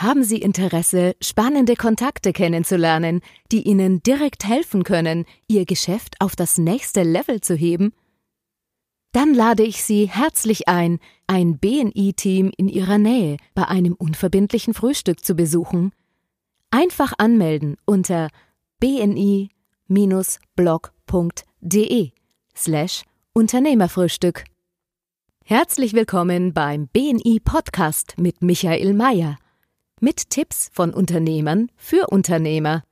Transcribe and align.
Haben 0.00 0.24
Sie 0.24 0.38
Interesse, 0.38 1.14
spannende 1.20 1.76
Kontakte 1.76 2.32
kennenzulernen, 2.32 3.20
die 3.52 3.68
Ihnen 3.68 4.02
direkt 4.02 4.46
helfen 4.48 4.82
können, 4.82 5.26
Ihr 5.46 5.66
Geschäft 5.66 6.14
auf 6.20 6.34
das 6.34 6.56
nächste 6.56 7.02
Level 7.02 7.42
zu 7.42 7.54
heben? 7.54 7.92
Dann 9.12 9.34
lade 9.34 9.62
ich 9.62 9.84
Sie 9.84 10.08
herzlich 10.08 10.68
ein, 10.68 11.00
ein 11.26 11.58
BNI-Team 11.58 12.50
in 12.56 12.70
Ihrer 12.70 12.96
Nähe 12.96 13.36
bei 13.54 13.68
einem 13.68 13.92
unverbindlichen 13.92 14.72
Frühstück 14.72 15.22
zu 15.22 15.34
besuchen. 15.34 15.92
Einfach 16.70 17.12
anmelden 17.18 17.76
unter 17.84 18.28
bni-blog.de 18.80 19.50
slash 22.56 23.02
Unternehmerfrühstück. 23.34 24.44
Herzlich 25.44 25.92
willkommen 25.92 26.54
beim 26.54 26.88
BNI 26.88 27.38
Podcast 27.44 28.14
mit 28.16 28.40
Michael 28.40 28.94
Mayer. 28.94 29.36
Mit 30.02 30.30
Tipps 30.30 30.70
von 30.72 30.94
Unternehmern 30.94 31.70
für 31.76 32.06
Unternehmer. 32.06 32.84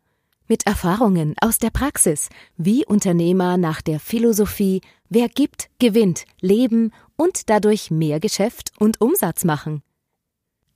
Mit 0.46 0.66
Erfahrungen 0.66 1.34
aus 1.40 1.58
der 1.58 1.70
Praxis, 1.70 2.28
wie 2.58 2.84
Unternehmer 2.84 3.56
nach 3.56 3.80
der 3.80 3.98
Philosophie 3.98 4.82
Wer 5.08 5.30
gibt, 5.30 5.70
gewinnt, 5.78 6.26
leben 6.42 6.92
und 7.16 7.48
dadurch 7.48 7.90
mehr 7.90 8.20
Geschäft 8.20 8.72
und 8.78 9.00
Umsatz 9.00 9.46
machen. 9.46 9.82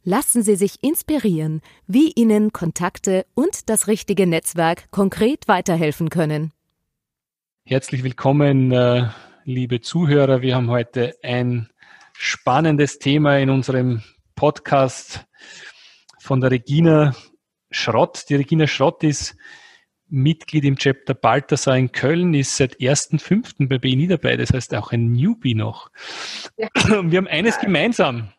Lassen 0.05 0.43
Sie 0.43 0.57
sich 0.57 0.83
inspirieren, 0.83 1.61
wie 1.87 2.13
Ihnen 2.13 2.51
Kontakte 2.51 3.27
und 3.35 3.69
das 3.69 3.87
richtige 3.87 4.27
Netzwerk 4.27 4.91
konkret 4.91 5.49
weiterhelfen 5.49 6.09
können. 6.09 6.51
Herzlich 7.67 8.05
willkommen, 8.05 8.73
äh, 8.73 9.11
liebe 9.45 9.83
Zuhörer. 9.83 10.41
Wir 10.41 10.57
haben 10.57 10.71
heute 10.71 11.15
ein 11.23 11.69
spannendes 12.15 12.99
Thema 12.99 13.37
in 13.37 13.51
unserem 13.51 14.03
Podcast 14.35 15.27
von 16.23 16.41
der 16.41 16.53
Regina 16.53 17.17
Schrott. 17.71 18.27
Die 18.29 18.37
Regina 18.37 18.69
Schrott 18.69 19.03
ist 19.03 19.37
Mitglied 20.09 20.65
im 20.65 20.77
Chapter 20.77 21.15
Balthasar 21.15 21.77
in 21.77 21.91
Köln, 21.91 22.33
ist 22.35 22.57
seit 22.57 22.77
1.5. 22.77 23.69
bei 23.69 23.79
BNI 23.79 24.07
dabei, 24.07 24.37
das 24.37 24.53
heißt 24.53 24.75
auch 24.75 24.93
ein 24.93 25.13
Newbie 25.13 25.55
noch. 25.55 25.91
Ja. 26.57 26.69
Wir 27.03 27.19
haben 27.19 27.27
eines 27.27 27.59
gemeinsam. 27.59 28.33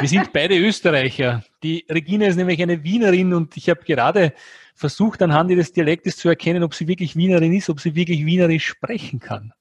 Wir 0.00 0.08
sind 0.08 0.32
beide 0.32 0.56
Österreicher. 0.56 1.44
Die 1.62 1.86
Regina 1.90 2.26
ist 2.26 2.36
nämlich 2.36 2.62
eine 2.62 2.82
Wienerin 2.82 3.34
und 3.34 3.56
ich 3.56 3.68
habe 3.68 3.82
gerade 3.84 4.32
versucht, 4.74 5.22
anhand 5.22 5.50
ihres 5.50 5.72
Dialektes 5.72 6.16
zu 6.16 6.28
erkennen, 6.28 6.62
ob 6.62 6.74
sie 6.74 6.88
wirklich 6.88 7.16
Wienerin 7.16 7.52
ist, 7.52 7.68
ob 7.68 7.80
sie 7.80 7.94
wirklich 7.94 8.24
Wienerisch 8.24 8.66
sprechen 8.66 9.20
kann. 9.20 9.52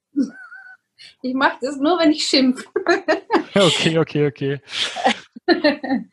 Ich 1.21 1.33
mache 1.33 1.57
das 1.61 1.77
nur, 1.77 1.99
wenn 1.99 2.11
ich 2.11 2.25
schimpfe. 2.25 2.65
Okay, 3.55 3.97
okay, 3.97 4.27
okay. 4.27 4.61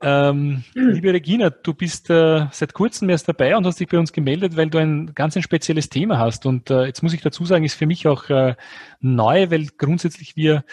Ähm, 0.00 0.62
liebe 0.74 1.12
Regina, 1.12 1.50
du 1.50 1.74
bist 1.74 2.08
äh, 2.10 2.46
seit 2.52 2.72
kurzem 2.72 3.08
erst 3.10 3.28
dabei 3.28 3.56
und 3.56 3.66
hast 3.66 3.80
dich 3.80 3.88
bei 3.88 3.98
uns 3.98 4.12
gemeldet, 4.12 4.56
weil 4.56 4.70
du 4.70 4.78
ein 4.78 5.12
ganz 5.14 5.36
ein 5.36 5.42
spezielles 5.42 5.88
Thema 5.88 6.18
hast. 6.18 6.46
Und 6.46 6.70
äh, 6.70 6.84
jetzt 6.84 7.02
muss 7.02 7.12
ich 7.12 7.20
dazu 7.20 7.44
sagen, 7.44 7.64
ist 7.64 7.74
für 7.74 7.86
mich 7.86 8.06
auch 8.06 8.30
äh, 8.30 8.54
neu, 9.00 9.50
weil 9.50 9.66
grundsätzlich 9.76 10.36
wir 10.36 10.64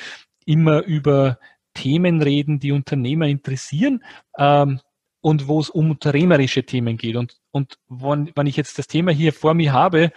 immer 0.46 0.84
über 0.84 1.40
Themen 1.74 2.22
reden, 2.22 2.60
die 2.60 2.72
Unternehmer 2.72 3.26
interessieren 3.26 4.04
ähm, 4.38 4.80
und 5.22 5.48
wo 5.48 5.60
es 5.60 5.70
um 5.70 5.92
unternehmerische 5.92 6.64
Themen 6.64 6.98
geht. 6.98 7.16
Und, 7.16 7.38
und 7.52 7.80
wann, 7.88 8.32
wenn 8.36 8.48
ich 8.48 8.58
jetzt 8.58 8.78
das 8.78 8.88
Thema 8.88 9.12
hier 9.12 9.34
vor 9.34 9.56
mir 9.56 9.74
habe, 9.74 10.12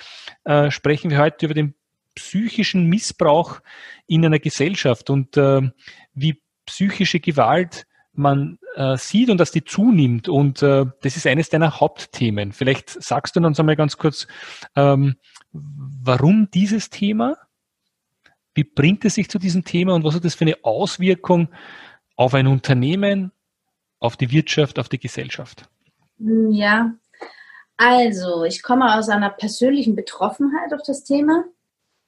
äh, 0.45 0.71
sprechen 0.71 1.11
wir 1.11 1.19
heute 1.19 1.47
über 1.47 1.55
den 1.55 1.75
psychischen 2.15 2.87
Missbrauch 2.87 3.61
in 4.07 4.25
einer 4.25 4.39
Gesellschaft 4.39 5.09
und 5.09 5.37
äh, 5.37 5.63
wie 6.13 6.43
psychische 6.67 7.21
Gewalt 7.21 7.87
man 8.19 8.59
äh, 8.75 8.97
sieht 8.97 9.31
und 9.31 9.39
dass 9.39 9.51
die 9.51 9.65
zunimmt. 9.65 10.29
Und 10.29 10.63
äh, 10.63 10.87
das 11.03 11.17
ist 11.17 11.27
eines 11.27 11.49
deiner 11.49 11.81
Hauptthemen. 11.81 12.53
Vielleicht 12.53 12.91
sagst 13.03 13.37
du 13.37 13.41
uns 13.41 13.59
einmal 13.59 13.77
ganz 13.77 13.97
kurz, 13.97 14.27
ähm, 14.77 15.17
warum 15.53 16.51
dieses 16.53 16.91
Thema? 16.91 17.37
Wie 18.55 18.65
bringt 18.65 19.05
es 19.05 19.15
sich 19.15 19.29
zu 19.31 19.39
diesem 19.39 19.65
Thema 19.65 19.95
und 19.95 20.05
was 20.05 20.15
hat 20.15 20.25
das 20.25 20.35
für 20.35 20.45
eine 20.45 20.57
Auswirkung 20.63 21.49
auf 22.17 22.35
ein 22.35 22.47
Unternehmen, 22.47 23.33
auf 24.01 24.17
die 24.17 24.31
Wirtschaft, 24.31 24.79
auf 24.79 24.89
die 24.89 24.99
Gesellschaft? 24.99 25.69
Ja, 26.19 26.93
also 27.77 28.43
ich 28.45 28.63
komme 28.63 28.97
aus 28.97 29.09
einer 29.09 29.31
persönlichen 29.31 29.95
Betroffenheit 29.95 30.75
auf 30.75 30.81
das 30.85 31.05
Thema. 31.05 31.45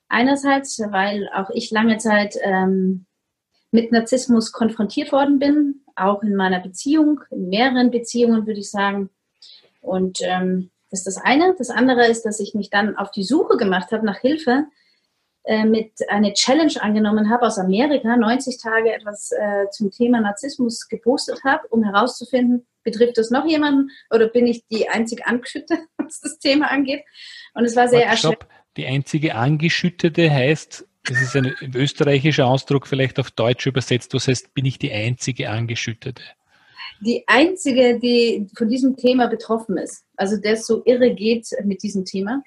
Einerseits, 0.08 0.80
weil 0.90 1.28
auch 1.32 1.50
ich 1.50 1.70
lange 1.70 1.98
Zeit 1.98 2.34
ähm, 2.42 3.06
mit 3.70 3.92
Narzissmus 3.92 4.50
konfrontiert 4.50 5.12
worden 5.12 5.38
bin, 5.38 5.84
auch 6.00 6.22
in 6.22 6.36
meiner 6.36 6.60
Beziehung, 6.60 7.20
in 7.30 7.48
mehreren 7.48 7.90
Beziehungen 7.90 8.46
würde 8.46 8.60
ich 8.60 8.70
sagen. 8.70 9.10
Und 9.80 10.18
ähm, 10.22 10.70
das 10.90 11.00
ist 11.00 11.16
das 11.16 11.24
eine. 11.24 11.54
Das 11.56 11.70
andere 11.70 12.06
ist, 12.06 12.24
dass 12.24 12.40
ich 12.40 12.54
mich 12.54 12.70
dann 12.70 12.96
auf 12.96 13.10
die 13.10 13.22
Suche 13.22 13.56
gemacht 13.56 13.92
habe 13.92 14.04
nach 14.04 14.18
Hilfe, 14.18 14.66
äh, 15.44 15.64
mit 15.64 15.92
einer 16.08 16.34
Challenge 16.34 16.74
angenommen 16.80 17.30
habe 17.30 17.46
aus 17.46 17.58
Amerika, 17.58 18.16
90 18.16 18.60
Tage 18.60 18.92
etwas 18.92 19.32
äh, 19.32 19.70
zum 19.70 19.90
Thema 19.90 20.20
Narzissmus 20.20 20.86
gepostet 20.88 21.42
habe, 21.44 21.66
um 21.68 21.82
herauszufinden, 21.82 22.66
betrifft 22.82 23.16
das 23.16 23.30
noch 23.30 23.46
jemanden 23.46 23.90
oder 24.10 24.28
bin 24.28 24.46
ich 24.46 24.66
die 24.68 24.88
einzige 24.88 25.26
Angeschüttete, 25.26 25.86
was 25.96 26.20
das 26.20 26.38
Thema 26.38 26.70
angeht. 26.70 27.04
Und 27.54 27.64
es 27.64 27.74
war 27.74 27.88
sehr 27.88 28.06
erschreckend. 28.06 28.46
Die 28.76 28.86
einzige 28.86 29.34
Angeschüttete 29.34 30.30
heißt, 30.30 30.86
das 31.10 31.20
ist 31.20 31.34
ein 31.34 31.52
österreichischer 31.74 32.46
Ausdruck, 32.46 32.86
vielleicht 32.86 33.18
auf 33.18 33.32
Deutsch 33.32 33.66
übersetzt. 33.66 34.14
Was 34.14 34.28
heißt, 34.28 34.54
bin 34.54 34.64
ich 34.64 34.78
die 34.78 34.92
einzige 34.92 35.50
Angeschüttete? 35.50 36.22
Die 37.00 37.24
einzige, 37.26 37.98
die 37.98 38.46
von 38.56 38.68
diesem 38.68 38.96
Thema 38.96 39.26
betroffen 39.26 39.76
ist. 39.76 40.04
Also 40.16 40.36
der 40.36 40.56
so 40.56 40.82
irre 40.84 41.12
geht 41.12 41.48
mit 41.64 41.82
diesem 41.82 42.04
Thema. 42.04 42.44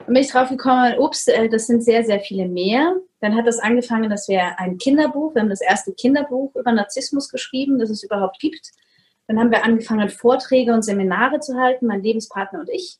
Und 0.00 0.14
bin 0.14 0.16
ich 0.16 0.30
drauf 0.30 0.48
gekommen, 0.48 0.98
ups, 0.98 1.26
äh, 1.26 1.48
das 1.50 1.66
sind 1.66 1.82
sehr, 1.84 2.02
sehr 2.04 2.20
viele 2.20 2.48
mehr. 2.48 2.96
Dann 3.20 3.34
hat 3.34 3.46
das 3.46 3.58
angefangen, 3.58 4.08
dass 4.08 4.26
wir 4.28 4.58
ein 4.58 4.78
Kinderbuch, 4.78 5.34
wir 5.34 5.42
haben 5.42 5.50
das 5.50 5.60
erste 5.60 5.92
Kinderbuch 5.92 6.54
über 6.54 6.72
Narzissmus 6.72 7.28
geschrieben, 7.28 7.78
das 7.78 7.90
es 7.90 8.02
überhaupt 8.02 8.38
gibt. 8.38 8.70
Dann 9.26 9.38
haben 9.38 9.50
wir 9.50 9.64
angefangen, 9.64 10.08
Vorträge 10.08 10.72
und 10.72 10.82
Seminare 10.82 11.40
zu 11.40 11.56
halten, 11.56 11.86
mein 11.86 12.02
Lebenspartner 12.02 12.60
und 12.60 12.70
ich. 12.70 12.98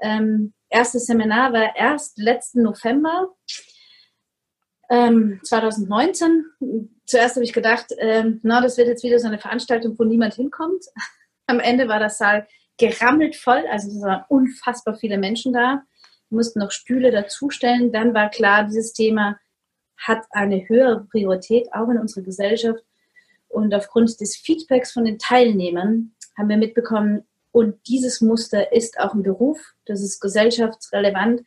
Ähm, 0.00 0.54
erstes 0.70 1.06
Seminar 1.06 1.52
war 1.52 1.76
erst 1.76 2.16
letzten 2.18 2.62
November 2.62 3.34
ähm, 4.90 5.40
2019. 5.42 6.44
Zuerst 7.06 7.36
habe 7.36 7.44
ich 7.44 7.52
gedacht, 7.52 7.86
ähm, 7.98 8.40
na, 8.42 8.60
das 8.60 8.76
wird 8.76 8.88
jetzt 8.88 9.04
wieder 9.04 9.18
so 9.18 9.26
eine 9.26 9.38
Veranstaltung, 9.38 9.98
wo 9.98 10.04
niemand 10.04 10.34
hinkommt. 10.34 10.84
Am 11.46 11.60
Ende 11.60 11.88
war 11.88 12.00
das 12.00 12.18
Saal 12.18 12.46
gerammelt 12.78 13.36
voll, 13.36 13.64
also 13.70 13.88
es 13.88 14.02
waren 14.02 14.24
unfassbar 14.28 14.96
viele 14.96 15.18
Menschen 15.18 15.52
da. 15.52 15.82
Wir 16.28 16.36
mussten 16.36 16.58
noch 16.58 16.70
Stühle 16.70 17.10
dazustellen. 17.10 17.92
Dann 17.92 18.14
war 18.14 18.30
klar, 18.30 18.64
dieses 18.64 18.92
Thema 18.92 19.38
hat 19.96 20.24
eine 20.30 20.68
höhere 20.68 21.04
Priorität, 21.04 21.72
auch 21.72 21.88
in 21.88 21.98
unserer 21.98 22.24
Gesellschaft. 22.24 22.82
Und 23.48 23.72
aufgrund 23.74 24.20
des 24.20 24.36
Feedbacks 24.36 24.92
von 24.92 25.04
den 25.04 25.18
Teilnehmern 25.18 26.14
haben 26.36 26.48
wir 26.48 26.56
mitbekommen, 26.56 27.24
und 27.54 27.76
dieses 27.86 28.20
Muster 28.20 28.72
ist 28.72 28.98
auch 28.98 29.14
ein 29.14 29.22
Beruf, 29.22 29.60
das 29.86 30.02
ist 30.02 30.18
gesellschaftsrelevant. 30.18 31.42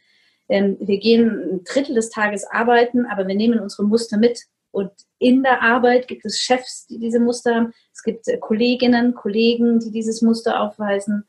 Ähm, 0.49 0.77
wir 0.79 0.99
gehen 0.99 1.29
ein 1.29 1.63
Drittel 1.63 1.95
des 1.95 2.09
Tages 2.09 2.45
arbeiten, 2.49 3.05
aber 3.05 3.27
wir 3.27 3.35
nehmen 3.35 3.59
unsere 3.59 3.83
Muster 3.83 4.17
mit. 4.17 4.39
Und 4.71 4.91
in 5.19 5.43
der 5.43 5.61
Arbeit 5.61 6.07
gibt 6.07 6.25
es 6.25 6.39
Chefs, 6.39 6.85
die 6.87 6.99
diese 6.99 7.19
Muster 7.19 7.55
haben. 7.55 7.73
Es 7.93 8.03
gibt 8.03 8.27
äh, 8.27 8.37
Kolleginnen, 8.37 9.13
Kollegen, 9.13 9.79
die 9.79 9.91
dieses 9.91 10.21
Muster 10.21 10.61
aufweisen. 10.61 11.23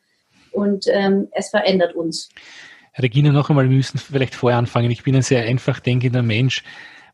Und 0.53 0.87
ähm, 0.89 1.29
es 1.33 1.51
verändert 1.51 1.95
uns. 1.95 2.29
Regina, 2.99 3.31
noch 3.33 3.49
einmal, 3.49 3.69
wir 3.69 3.77
müssen 3.77 3.99
vielleicht 3.99 4.35
vorher 4.35 4.59
anfangen. 4.59 4.91
Ich 4.91 5.05
bin 5.05 5.15
ein 5.15 5.23
sehr 5.23 5.45
einfach 5.45 5.81
denkender 5.81 6.23
Mensch. 6.23 6.65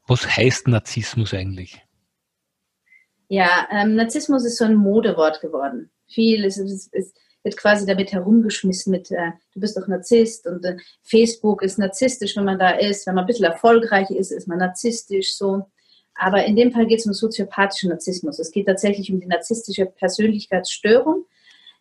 Was 0.07 0.27
heißt 0.37 0.69
Narzissmus 0.69 1.35
eigentlich? 1.35 1.83
Ja, 3.29 3.67
ähm, 3.71 3.95
Narzissmus 3.95 4.45
ist 4.45 4.59
so 4.59 4.65
ein 4.65 4.75
Modewort 4.75 5.41
geworden. 5.41 5.91
Viel 6.09 6.45
ist, 6.45 6.59
ist, 6.59 6.93
ist 6.93 7.17
wird 7.45 7.57
quasi 7.59 7.87
damit 7.87 8.13
herumgeschmissen 8.13 8.91
mit, 8.91 9.11
äh, 9.11 9.33
du 9.53 9.61
bist 9.61 9.77
doch 9.77 9.87
Narzisst 9.87 10.47
und 10.47 10.65
äh, 10.65 10.79
Facebook 11.03 11.63
ist 11.63 11.79
narzisstisch, 11.79 12.37
wenn 12.37 12.45
man 12.45 12.59
da 12.59 12.71
ist. 12.71 13.07
Wenn 13.07 13.15
man 13.15 13.25
ein 13.25 13.27
bisschen 13.27 13.45
erfolgreich 13.45 14.11
ist, 14.11 14.33
ist 14.33 14.49
man 14.49 14.59
narzisstisch 14.59 15.37
so. 15.37 15.67
Aber 16.15 16.45
in 16.45 16.57
dem 16.57 16.73
Fall 16.73 16.87
geht 16.87 17.01
es 17.01 17.07
um 17.07 17.13
soziopathischen 17.13 17.91
Narzissmus. 17.91 18.39
Es 18.39 18.51
geht 18.51 18.67
tatsächlich 18.67 19.13
um 19.13 19.21
die 19.21 19.27
narzisstische 19.27 19.87
Persönlichkeitsstörung. 19.87 21.27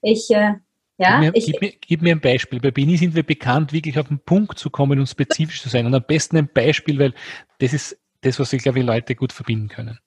Ich, 0.01 0.29
äh, 0.31 0.55
ja, 0.97 1.19
gib 1.21 1.33
mir, 1.33 1.35
ich, 1.35 1.45
gib, 1.45 1.61
mir, 1.61 1.73
gib 1.79 2.01
mir 2.01 2.15
ein 2.15 2.21
Beispiel. 2.21 2.59
Bei 2.59 2.71
Bini 2.71 2.97
sind 2.97 3.15
wir 3.15 3.23
bekannt, 3.23 3.71
wirklich 3.71 3.97
auf 3.97 4.09
den 4.09 4.19
Punkt 4.19 4.59
zu 4.59 4.69
kommen 4.69 4.99
und 4.99 5.07
spezifisch 5.07 5.61
zu 5.61 5.69
sein. 5.69 5.85
Und 5.85 5.95
am 5.95 6.03
besten 6.05 6.37
ein 6.37 6.49
Beispiel, 6.53 6.99
weil 6.99 7.13
das 7.59 7.73
ist 7.73 7.97
das, 8.21 8.39
was 8.39 8.51
ich 8.51 8.63
glaube, 8.63 8.81
Leute 8.81 9.15
gut 9.15 9.31
verbinden 9.31 9.69
können. 9.69 9.99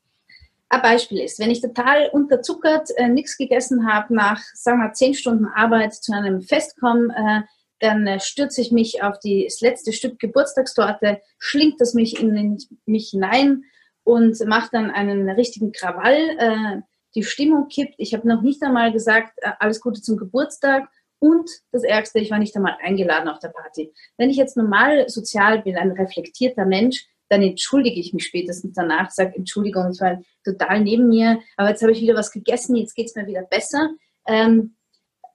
Ein 0.69 0.83
Beispiel 0.83 1.21
ist, 1.21 1.39
wenn 1.39 1.51
ich 1.51 1.61
total 1.61 2.09
unterzuckert 2.13 2.91
äh, 2.97 3.09
nichts 3.09 3.37
gegessen 3.37 3.87
habe, 3.87 4.15
nach, 4.15 4.41
sagen 4.55 4.81
wir, 4.81 4.93
zehn 4.93 5.15
Stunden 5.15 5.47
Arbeit 5.47 5.95
zu 5.95 6.13
einem 6.13 6.43
Fest 6.43 6.79
komme, 6.81 7.15
äh, 7.17 7.47
dann 7.81 8.07
äh, 8.07 8.21
stürze 8.21 8.61
ich 8.61 8.73
mich 8.73 9.03
auf 9.03 9.19
die, 9.19 9.45
das 9.45 9.61
letzte 9.61 9.93
Stück 9.93 10.19
Geburtstagstorte, 10.19 11.21
schlingt 11.39 11.81
das 11.81 11.95
mich 11.95 12.21
in 12.21 12.35
den, 12.35 12.59
mich 12.85 13.11
hinein 13.11 13.65
und 14.03 14.39
macht 14.47 14.73
dann 14.73 14.91
einen 14.91 15.29
richtigen 15.29 15.73
Krawall. 15.73 16.37
Äh, 16.39 16.81
die 17.15 17.23
Stimmung 17.23 17.69
kippt. 17.69 17.95
Ich 17.99 18.15
habe 18.15 18.29
noch 18.29 18.43
nicht 18.43 18.62
einmal 18.62 18.93
gesagt, 18.93 19.39
äh, 19.43 19.51
alles 19.59 19.81
Gute 19.81 20.03
zum 20.03 20.17
Geburtstag. 20.17 20.89
Und 21.19 21.51
das 21.73 21.83
Ärgste, 21.83 22.21
ich 22.21 22.31
war 22.31 22.39
nicht 22.39 22.55
einmal 22.57 22.77
eingeladen 22.83 23.29
auf 23.29 23.39
der 23.39 23.49
Party. 23.49 23.93
Wenn 24.19 24.31
ich 24.31 24.37
jetzt 24.37 24.57
normal 24.57 25.09
sozial 25.09 25.62
bin, 25.62 25.77
ein 25.77 25.93
reflektierter 25.93 26.67
Mensch, 26.67 27.07
dann 27.28 27.43
entschuldige 27.43 27.99
ich 27.99 28.12
mich 28.12 28.25
spätestens 28.25 28.75
danach, 28.75 29.11
sage 29.11 29.34
Entschuldigung, 29.37 29.87
es 29.87 30.00
war 30.00 30.20
total 30.44 30.82
neben 30.82 31.08
mir, 31.08 31.40
aber 31.56 31.70
jetzt 31.70 31.82
habe 31.82 31.93
ich 31.93 32.00
wieder 32.00 32.14
was 32.14 32.31
gegessen, 32.31 32.76
jetzt 32.76 32.94
geht 32.94 33.06
es 33.06 33.14
mir 33.14 33.26
wieder 33.26 33.43
besser. 33.43 33.90
Ähm, 34.26 34.75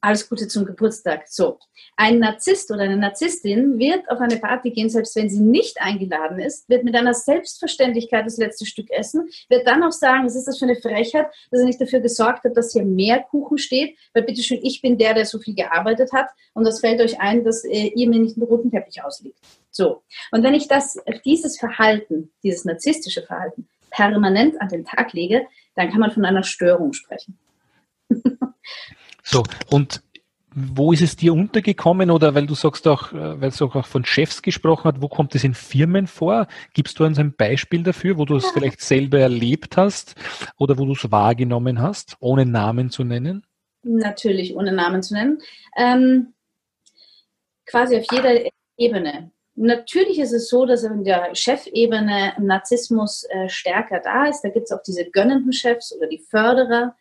alles 0.02 0.28
Gute 0.28 0.48
zum 0.48 0.66
Geburtstag. 0.66 1.28
So, 1.28 1.60
ein 1.96 2.20
Narzisst 2.20 2.72
oder 2.72 2.82
eine 2.82 2.98
Narzisstin 2.98 3.78
wird 3.78 4.10
auf 4.10 4.20
eine 4.20 4.38
Party 4.38 4.72
gehen, 4.72 4.90
selbst 4.90 5.16
wenn 5.16 5.30
sie 5.30 5.40
nicht 5.40 5.80
eingeladen 5.80 6.40
ist, 6.40 6.68
wird 6.68 6.84
mit 6.84 6.96
einer 6.96 7.14
Selbstverständlichkeit 7.14 8.26
das 8.26 8.38
letzte 8.38 8.66
Stück 8.66 8.90
essen, 8.90 9.30
wird 9.50 9.68
dann 9.68 9.84
auch 9.84 9.92
sagen, 9.92 10.26
was 10.26 10.36
ist 10.36 10.48
das 10.48 10.58
für 10.58 10.66
eine 10.66 10.76
Frechheit, 10.76 11.28
dass 11.52 11.62
er 11.62 11.68
nicht 11.68 11.80
dafür 11.80 12.00
gesorgt 12.00 12.44
hat, 12.44 12.58
dass 12.58 12.74
hier 12.74 12.84
mehr 12.84 13.20
Kuchen 13.22 13.60
steht, 13.60 13.96
weil 14.14 14.24
bitteschön, 14.24 14.60
ich 14.64 14.82
bin 14.82 14.98
der, 14.98 15.14
der 15.14 15.26
so 15.26 15.40
viel 15.40 15.54
gearbeitet 15.56 16.12
hat 16.12 16.30
und 16.54 16.66
das 16.66 16.80
fällt 16.80 17.00
euch 17.00 17.20
ein, 17.20 17.44
dass 17.44 17.64
äh, 17.64 17.92
ihr 17.96 18.10
mir 18.10 18.20
nicht 18.20 18.38
einen 18.38 18.48
roten 18.48 18.72
Teppich 18.72 19.04
ausliegt. 19.04 19.38
So, 19.70 20.02
und 20.32 20.44
wenn 20.44 20.54
ich 20.54 20.68
das, 20.68 20.98
dieses 21.24 21.58
Verhalten, 21.58 22.32
dieses 22.44 22.66
narzisstische 22.66 23.22
Verhalten 23.22 23.70
permanent 23.92 24.60
an 24.60 24.70
den 24.70 24.84
Tag 24.84 25.14
lege, 25.14 25.46
dann 25.76 25.92
kann 25.92 26.00
man 26.00 26.12
von 26.12 26.26
einer 26.26 26.44
Störung 26.44 26.94
sprechen. 26.94 27.38
So, 29.24 29.44
und 29.70 30.02
wo 30.54 30.92
ist 30.92 31.02
es 31.02 31.16
dir 31.16 31.34
untergekommen 31.34 32.12
oder 32.12 32.36
weil 32.36 32.46
du 32.46 32.56
sagst 32.56 32.88
auch, 32.88 33.14
äh, 33.14 33.40
weil 33.40 33.52
du 33.52 33.66
auch 33.66 33.86
von 33.86 34.04
Chefs 34.04 34.42
gesprochen 34.42 34.92
hast, 34.92 35.02
wo 35.02 35.08
kommt 35.08 35.34
es 35.36 35.44
in 35.44 35.54
Firmen 35.54 36.08
vor? 36.08 36.48
Gibst 36.74 37.00
du 37.00 37.06
uns 37.06 37.18
ein 37.20 37.34
Beispiel 37.34 37.84
dafür, 37.84 38.18
wo 38.18 38.26
du 38.26 38.36
es 38.36 38.50
vielleicht 38.52 38.82
selber 38.82 39.20
erlebt 39.20 39.78
hast 39.78 40.16
oder 40.58 40.78
wo 40.78 40.86
du 40.86 40.92
es 40.92 41.10
wahrgenommen 41.10 41.82
hast, 41.82 42.18
ohne 42.20 42.46
Namen 42.46 42.90
zu 42.90 43.04
nennen? 43.04 43.46
Natürlich, 43.84 44.56
ohne 44.56 44.74
Namen 44.74 45.02
zu 45.02 45.14
nennen. 45.14 45.40
Ähm, 45.78 46.34
quasi 47.66 47.98
auf 47.98 48.06
jeder 48.12 48.42
Ebene. 48.78 49.32
Natürlich 49.56 50.20
ist 50.20 50.34
es 50.34 50.50
so, 50.50 50.66
dass 50.66 50.84
in 50.84 51.04
der 51.04 51.34
Chefebene 51.34 52.34
Narzissmus 52.40 53.26
äh, 53.30 53.48
stärker 53.48 54.00
da 54.00 54.26
ist. 54.26 54.42
Da 54.42 54.50
gibt 54.50 54.66
es 54.66 54.72
auch 54.72 54.84
diese 54.84 55.10
gönnenden 55.10 55.54
Chefs 55.54 55.96
oder 55.96 56.08
die 56.08 56.20
Förderer 56.20 56.96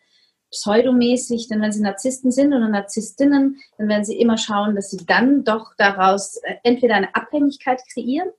pseudomäßig, 0.51 1.47
denn 1.47 1.61
wenn 1.61 1.71
sie 1.71 1.81
Narzissten 1.81 2.31
sind 2.31 2.53
oder 2.53 2.67
Narzisstinnen, 2.67 3.59
dann 3.77 3.87
werden 3.87 4.03
sie 4.03 4.19
immer 4.19 4.37
schauen, 4.37 4.75
dass 4.75 4.91
sie 4.91 5.05
dann 5.05 5.43
doch 5.43 5.73
daraus 5.77 6.37
äh, 6.43 6.55
entweder 6.63 6.95
eine 6.95 7.15
Abhängigkeit 7.15 7.81
kreieren. 7.91 8.29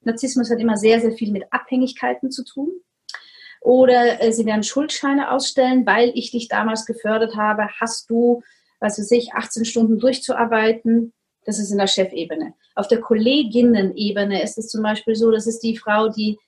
Narzissmus 0.00 0.50
hat 0.50 0.58
immer 0.58 0.76
sehr, 0.76 1.00
sehr 1.00 1.12
viel 1.12 1.30
mit 1.32 1.44
Abhängigkeiten 1.50 2.30
zu 2.30 2.44
tun. 2.44 2.72
Oder 3.60 4.20
äh, 4.20 4.32
sie 4.32 4.44
werden 4.44 4.64
Schuldscheine 4.64 5.30
ausstellen, 5.30 5.86
weil 5.86 6.10
ich 6.14 6.32
dich 6.32 6.48
damals 6.48 6.84
gefördert 6.84 7.36
habe, 7.36 7.68
hast 7.80 8.10
du, 8.10 8.42
was 8.80 8.98
weiß 8.98 9.12
ich, 9.12 9.34
18 9.34 9.64
Stunden 9.64 9.98
durchzuarbeiten. 10.00 11.12
Das 11.44 11.60
ist 11.60 11.70
in 11.70 11.78
der 11.78 11.86
Chefebene. 11.86 12.54
Auf 12.74 12.88
der 12.88 13.00
Kolleginnen-Ebene 13.00 14.42
ist 14.42 14.58
es 14.58 14.68
zum 14.68 14.82
Beispiel 14.82 15.14
so, 15.14 15.30
das 15.30 15.46
ist 15.46 15.60
die 15.60 15.76
Frau, 15.76 16.08
die, 16.08 16.38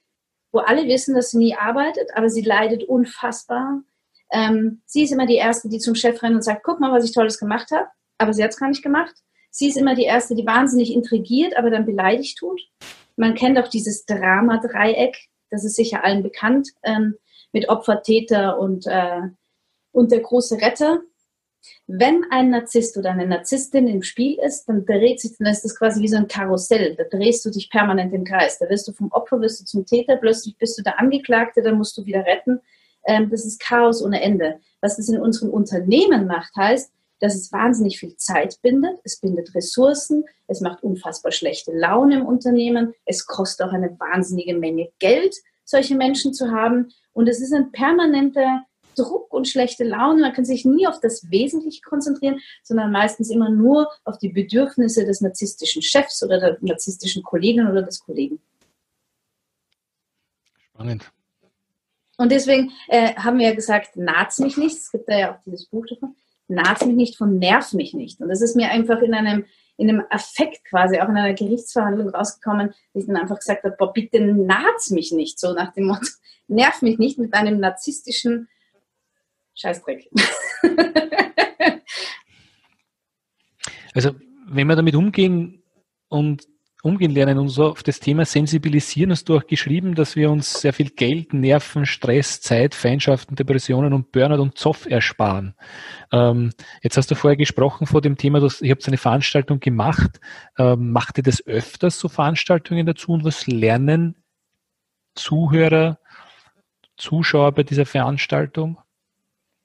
wo 0.51 0.59
alle 0.59 0.87
wissen, 0.87 1.15
dass 1.15 1.31
sie 1.31 1.39
nie 1.39 1.55
arbeitet, 1.55 2.11
aber 2.15 2.29
sie 2.29 2.43
leidet 2.43 2.83
unfassbar 2.85 3.83
ähm, 4.33 4.83
sie 4.87 5.05
ist 5.05 5.13
immer 5.13 5.27
die 5.27 5.37
Erste, 5.37 5.69
die 5.69 5.79
zum 5.79 5.95
Chef 5.95 6.23
rennt 6.23 6.35
und 6.35 6.43
sagt, 6.43 6.65
guck 6.65 6.81
mal, 6.81 6.93
was 6.93 7.05
ich 7.05 7.13
Tolles 7.13 7.39
gemacht 7.39 7.71
habe, 7.71 7.87
aber 8.19 8.33
sie 8.33 8.43
hat 8.43 8.51
es 8.51 8.59
gar 8.59 8.69
nicht 8.69 8.83
gemacht. 8.83 9.15
Sie 9.51 9.69
ist 9.69 9.77
immer 9.77 9.95
die 9.95 10.05
Erste, 10.05 10.35
die 10.35 10.47
wahnsinnig 10.47 10.93
intrigiert, 10.93 11.57
aber 11.57 11.71
dann 11.71 11.87
beleidigt 11.87 12.39
tut. 12.39 12.61
Man 13.17 13.35
kennt 13.35 13.59
auch 13.59 13.69
dieses 13.69 14.05
Drama-Dreieck, 14.07 15.17
das 15.51 15.65
ist 15.65 15.77
sicher 15.77 16.03
allen 16.03 16.23
bekannt, 16.23 16.71
ähm, 16.83 17.15
mit 17.53 17.69
Opfer, 17.69 18.03
Täter 18.03 18.59
und, 18.59 18.87
äh, 18.87 19.21
und 19.93 20.11
der 20.11 20.21
große 20.21 20.61
Retter. 20.61 21.01
Wenn 21.87 22.25
ein 22.31 22.51
Narzisst 22.51 22.97
oder 22.97 23.13
eine 23.13 23.27
Narzisstin 23.27 23.87
im 23.87 24.03
Spiel 24.03 24.39
ist, 24.41 24.65
dann 24.65 24.85
dreht 24.85 25.21
sich, 25.21 25.37
dann 25.39 25.53
ist 25.53 25.65
das 25.65 25.79
quasi 25.79 26.03
wie 26.03 26.09
so 26.09 26.17
ein 26.17 26.27
Karussell. 26.27 26.97
Da 26.97 27.05
drehst 27.05 27.45
du 27.45 27.51
dich 27.51 27.71
permanent 27.71 28.13
im 28.13 28.25
Kreis. 28.25 28.59
Da 28.59 28.69
wirst 28.69 28.89
du 28.89 28.93
vom 28.93 29.13
Opfer, 29.13 29.41
wirst 29.41 29.61
du 29.61 29.65
zum 29.65 29.87
Täter, 29.87 30.17
plötzlich 30.17 30.59
bist 30.59 30.77
du 30.77 30.83
der 30.83 30.99
Angeklagte, 30.99 31.63
dann 31.63 31.79
musst 31.79 31.97
du 31.97 32.05
wieder 32.05 32.27
retten 32.27 32.61
ähm, 33.07 33.31
das 33.31 33.45
ist 33.45 33.61
Chaos 33.61 34.03
ohne 34.03 34.23
Ende. 34.23 34.61
Was 34.81 34.97
das 34.97 35.09
in 35.09 35.21
unseren 35.21 35.51
Unternehmen 35.51 36.27
macht, 36.27 36.55
heißt, 36.57 36.93
dass 37.21 37.35
es 37.35 37.53
wahnsinnig 37.53 37.99
viel 37.99 38.17
Zeit 38.17 38.59
bindet, 38.63 38.99
es 39.05 39.21
bindet 39.21 39.55
Ressourcen, 39.55 40.25
es 40.47 40.61
macht 40.61 40.83
unfassbar 40.83 41.33
schlechte 41.33 41.73
Laune 41.73 42.17
im 42.17 42.27
Unternehmen, 42.27 42.93
es 43.07 43.27
kostet 43.27 43.67
auch 43.67 43.73
eine 43.73 43.99
wahnsinnige 43.99 44.55
Menge 44.55 44.91
Geld, 44.99 45.35
solche 45.65 45.95
Menschen 45.95 46.35
zu 46.35 46.51
haben 46.51 46.93
und 47.13 47.29
es 47.29 47.41
ist 47.41 47.55
ein 47.55 47.73
permanenter 47.73 48.65
Druck 48.97 49.33
und 49.33 49.49
schlechte 49.49 49.85
Laune. 49.85 50.21
Man 50.21 50.33
kann 50.33 50.45
sich 50.45 50.65
nie 50.65 50.87
auf 50.87 51.01
das 51.01 51.31
Wesentliche 51.31 51.81
konzentrieren, 51.83 52.41
sondern 52.63 52.93
meistens 52.93 53.31
immer 53.31 53.51
nur 53.51 53.91
auf 54.05 54.19
die 54.19 54.29
Bedürfnisse 54.29 55.05
des 55.05 55.21
narzisstischen 55.21 55.83
Chefs 55.83 56.23
oder 56.23 56.39
der 56.39 56.59
narzisstischen 56.61 57.23
Kollegin 57.23 57.67
oder 57.67 57.83
des 57.83 58.01
Kollegen. 58.01 58.41
Spannend. 60.75 61.11
Und 62.17 62.31
deswegen 62.31 62.73
äh, 62.89 63.15
haben 63.15 63.39
wir 63.39 63.49
ja 63.49 63.55
gesagt, 63.55 63.97
naht's 63.97 64.39
mich 64.39 64.57
nicht. 64.57 64.77
Es 64.77 64.93
gibt 64.93 65.09
da 65.09 65.19
ja 65.19 65.35
auch 65.35 65.41
dieses 65.45 65.67
Buch 65.67 65.85
davon. 65.87 66.15
Naht's 66.47 66.85
mich 66.85 66.95
nicht 66.95 67.17
von 67.17 67.39
nerv 67.39 67.73
mich 67.73 67.95
nicht. 67.95 68.21
Und 68.21 68.29
das 68.29 68.43
ist 68.43 68.55
mir 68.55 68.71
einfach 68.71 69.01
in 69.01 69.15
einem, 69.15 69.47
in 69.77 69.89
einem 69.89 70.05
Affekt 70.11 70.65
quasi, 70.65 71.01
auch 71.01 71.09
in 71.09 71.17
einer 71.17 71.35
Gerichtsverhandlung 71.35 72.11
rausgekommen, 72.11 72.69
dass 72.93 73.03
ich 73.03 73.07
dann 73.07 73.17
einfach 73.17 73.39
gesagt 73.39 73.65
habe, 73.65 73.75
boah, 73.77 73.93
bitte 73.93 74.21
naht's 74.21 74.91
mich 74.91 75.11
nicht. 75.13 75.41
So 75.41 75.53
nach 75.55 75.73
dem 75.73 75.87
Motto, 75.87 76.07
nerv 76.49 76.83
mich 76.83 76.99
nicht 76.99 77.19
mit 77.19 77.35
einem 77.35 77.59
narzisstischen 77.59 78.49
Scheißdreck. 79.55 80.11
also, 83.95 84.15
wenn 84.47 84.67
wir 84.67 84.77
damit 84.77 84.95
umgehen 84.95 85.63
und 86.09 86.47
umgehen 86.85 87.11
lernen 87.11 87.39
und 87.39 87.49
so 87.49 87.65
auf 87.71 87.83
das 87.83 87.99
Thema 87.99 88.27
sensibilisieren, 88.27 89.11
hast 89.11 89.29
du 89.29 89.37
auch 89.37 89.47
geschrieben, 89.47 89.95
dass 89.95 90.17
wir 90.17 90.31
uns 90.31 90.61
sehr 90.61 90.75
viel 90.75 90.91
Geld, 90.91 91.33
Nerven, 91.33 91.87
Stress, 91.87 92.43
Zeit, 92.43 92.75
Feindschaften, 92.75 93.37
Depressionen 93.37 93.95
und 93.95 94.13
Burnout 94.13 94.43
und 94.43 94.59
Zoff 94.59 94.85
ersparen. 94.87 95.55
Ähm, 96.13 96.51
jetzt 96.83 96.99
hast 96.99 97.11
du 97.11 97.15
vorher 97.15 97.39
gesprochen 97.39 97.87
vor 97.87 98.03
dem 98.03 98.19
Thema, 98.19 98.39
dass 98.39 98.61
ich 98.61 98.71
habe 98.71 98.81
eine 98.87 98.99
Veranstaltung 98.99 99.61
gemacht. 99.61 100.21
Ähm, 100.59 100.93
macht 100.93 101.17
ihr 101.17 101.25
das 101.25 101.47
öfters, 101.47 101.99
so 101.99 102.09
Veranstaltungen 102.09 102.85
dazu 102.85 103.13
und 103.13 103.25
was 103.25 103.47
lernen 103.47 104.17
Zuhörer, 105.15 105.99
Zuschauer 106.99 107.53
bei 107.53 107.63
dieser 107.63 107.87
Veranstaltung? 107.87 108.79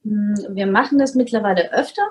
Wir 0.04 0.68
machen 0.68 0.98
das 0.98 1.16
mittlerweile 1.16 1.74
öfter. 1.74 2.04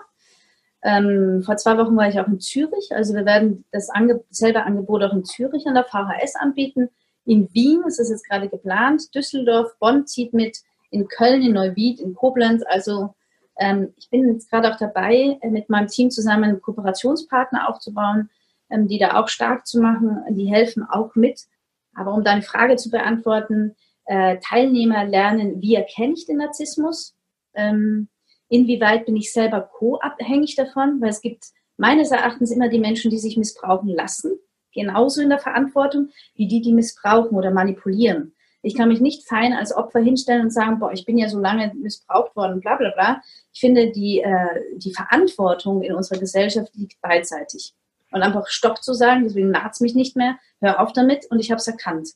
Ähm, 0.82 1.42
vor 1.44 1.56
zwei 1.56 1.76
Wochen 1.76 1.96
war 1.96 2.08
ich 2.08 2.20
auch 2.20 2.28
in 2.28 2.40
Zürich. 2.40 2.90
Also 2.92 3.14
wir 3.14 3.24
werden 3.24 3.64
das 3.72 3.90
Ange 3.90 4.22
selbe 4.30 4.62
Angebot 4.62 5.02
auch 5.02 5.12
in 5.12 5.24
Zürich 5.24 5.66
an 5.66 5.74
der 5.74 5.84
VHS 5.84 6.36
anbieten. 6.36 6.88
In 7.24 7.52
Wien 7.52 7.82
ist 7.86 7.98
es 7.98 8.10
jetzt 8.10 8.28
gerade 8.28 8.48
geplant. 8.48 9.14
Düsseldorf, 9.14 9.76
Bonn 9.78 10.06
zieht 10.06 10.32
mit. 10.32 10.58
In 10.90 11.08
Köln, 11.08 11.42
in 11.42 11.52
Neuwied, 11.52 12.00
in 12.00 12.14
Koblenz. 12.14 12.62
Also 12.66 13.14
ähm, 13.58 13.92
ich 13.96 14.08
bin 14.08 14.32
jetzt 14.32 14.50
gerade 14.50 14.72
auch 14.72 14.78
dabei, 14.78 15.38
äh, 15.42 15.50
mit 15.50 15.68
meinem 15.68 15.88
Team 15.88 16.10
zusammen 16.10 16.44
einen 16.44 16.62
Kooperationspartner 16.62 17.68
aufzubauen, 17.68 18.30
ähm, 18.70 18.88
die 18.88 18.98
da 18.98 19.20
auch 19.20 19.28
stark 19.28 19.66
zu 19.66 19.80
machen. 19.80 20.22
Die 20.30 20.46
helfen 20.46 20.84
auch 20.88 21.14
mit. 21.16 21.46
Aber 21.94 22.14
um 22.14 22.22
deine 22.22 22.42
Frage 22.42 22.76
zu 22.76 22.90
beantworten, 22.90 23.74
äh, 24.06 24.38
Teilnehmer 24.38 25.04
lernen, 25.04 25.60
wie 25.60 25.74
erkenne 25.74 26.14
ich 26.14 26.24
den 26.24 26.38
Narzissmus? 26.38 27.14
Ähm, 27.54 28.08
Inwieweit 28.48 29.06
bin 29.06 29.16
ich 29.16 29.32
selber 29.32 29.60
co-abhängig 29.60 30.56
davon? 30.56 31.00
Weil 31.00 31.10
es 31.10 31.20
gibt 31.20 31.46
meines 31.76 32.10
Erachtens 32.10 32.50
immer 32.50 32.68
die 32.68 32.78
Menschen, 32.78 33.10
die 33.10 33.18
sich 33.18 33.36
missbrauchen 33.36 33.88
lassen, 33.88 34.38
genauso 34.74 35.20
in 35.22 35.28
der 35.28 35.38
Verantwortung, 35.38 36.10
wie 36.34 36.48
die, 36.48 36.60
die 36.60 36.72
missbrauchen 36.72 37.36
oder 37.36 37.50
manipulieren. 37.50 38.34
Ich 38.62 38.76
kann 38.76 38.88
mich 38.88 39.00
nicht 39.00 39.28
fein 39.28 39.52
als 39.52 39.74
Opfer 39.74 40.00
hinstellen 40.00 40.42
und 40.42 40.52
sagen, 40.52 40.80
boah, 40.80 40.92
ich 40.92 41.04
bin 41.04 41.16
ja 41.16 41.28
so 41.28 41.38
lange 41.38 41.72
missbraucht 41.74 42.34
worden, 42.34 42.60
bla 42.60 42.76
bla 42.76 42.90
bla. 42.90 43.22
Ich 43.52 43.60
finde, 43.60 43.92
die, 43.92 44.20
äh, 44.20 44.76
die 44.76 44.92
Verantwortung 44.92 45.82
in 45.82 45.94
unserer 45.94 46.18
Gesellschaft 46.18 46.74
liegt 46.74 47.00
beidseitig. 47.00 47.74
Und 48.10 48.22
einfach 48.22 48.48
Stopp 48.48 48.82
zu 48.82 48.94
sagen, 48.94 49.24
deswegen 49.24 49.50
naht's 49.50 49.80
mich 49.80 49.94
nicht 49.94 50.16
mehr, 50.16 50.38
hör 50.60 50.80
auf 50.80 50.92
damit 50.92 51.26
und 51.30 51.38
ich 51.38 51.50
habe 51.50 51.58
es 51.58 51.66
erkannt. 51.66 52.10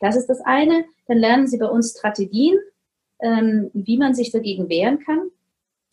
Das 0.00 0.14
ist 0.14 0.26
das 0.26 0.40
eine. 0.40 0.84
Dann 1.08 1.18
lernen 1.18 1.48
Sie 1.48 1.58
bei 1.58 1.66
uns 1.66 1.96
Strategien, 1.98 2.56
ähm, 3.20 3.70
wie 3.72 3.98
man 3.98 4.14
sich 4.14 4.30
dagegen 4.30 4.68
wehren 4.68 5.00
kann. 5.00 5.30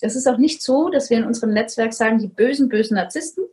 Das 0.02 0.16
ist 0.16 0.28
auch 0.28 0.38
nicht 0.38 0.62
so, 0.62 0.90
dass 0.90 1.10
wir 1.10 1.18
in 1.18 1.26
unserem 1.26 1.54
Netzwerk 1.54 1.94
sagen, 1.94 2.20
die 2.20 2.28
bösen, 2.28 2.70
bösen 2.70 2.96
Narzissten. 2.96 3.46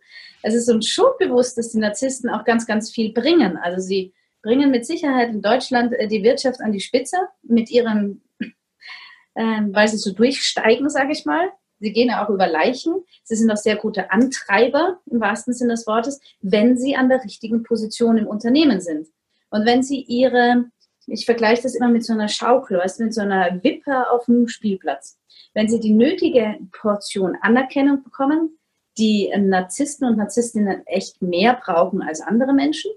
Es 0.43 0.55
ist 0.55 0.69
uns 0.69 0.89
schon 0.89 1.11
bewusst, 1.19 1.57
dass 1.57 1.71
die 1.71 1.79
Narzissten 1.79 2.29
auch 2.31 2.45
ganz, 2.45 2.67
ganz 2.67 2.91
viel 2.91 3.13
bringen. 3.13 3.57
Also 3.57 3.81
sie 3.81 4.13
bringen 4.43 4.71
mit 4.71 4.85
Sicherheit 4.85 5.31
in 5.31 5.41
Deutschland 5.41 5.93
äh, 5.93 6.09
die 6.09 6.23
Wirtschaft 6.23 6.61
an 6.61 6.73
die 6.73 6.81
Spitze 6.81 7.17
mit 7.43 7.71
ihren, 7.71 8.23
ähm, 9.37 9.71
weil 9.73 9.89
sie 9.89 9.99
so 9.99 10.13
durchsteigen, 10.13 10.91
sage 10.91 11.13
ich 11.13 11.25
mal. 11.25 11.49
Sie 11.79 11.93
gehen 11.93 12.09
ja 12.09 12.25
auch 12.25 12.31
über 12.31 12.47
Leichen. 12.47 13.05
Sie 13.25 13.35
sind 13.35 13.51
auch 13.51 13.57
sehr 13.57 13.77
gute 13.77 14.11
Antreiber 14.11 15.01
im 15.11 15.21
wahrsten 15.21 15.53
Sinne 15.53 15.75
des 15.75 15.87
Wortes, 15.87 16.21
wenn 16.41 16.77
sie 16.77 16.95
an 16.97 17.09
der 17.09 17.25
richtigen 17.25 17.65
Position 17.65 18.19
im 18.19 18.27
Unternehmen 18.27 18.81
sind. 18.81 19.09
Und 19.51 19.67
wenn 19.67 19.83
sie 19.83 20.01
ihre 20.01 20.67
ich 21.07 21.25
vergleiche 21.25 21.63
das 21.63 21.75
immer 21.75 21.89
mit 21.89 22.05
so 22.05 22.13
einer 22.13 22.29
Schaukel, 22.29 22.79
weißt, 22.79 23.01
mit 23.01 23.15
so 23.15 23.23
einer 23.23 23.63
Wippe 23.63 24.11
auf 24.11 24.27
dem 24.27 24.49
Spielplatz. 24.49 25.19
Wenn 25.55 25.69
sie 25.69 25.81
die 25.81 25.95
nötige 25.95 26.57
Portion 26.73 27.37
Anerkennung 27.41 28.03
bekommen, 28.03 28.59
die 28.99 29.33
Narzissten 29.37 30.09
und 30.09 30.19
Narzisstinnen 30.19 30.87
echt 30.87 31.23
mehr 31.23 31.55
brauchen 31.63 32.03
als 32.03 32.21
andere 32.21 32.53
Menschen, 32.53 32.93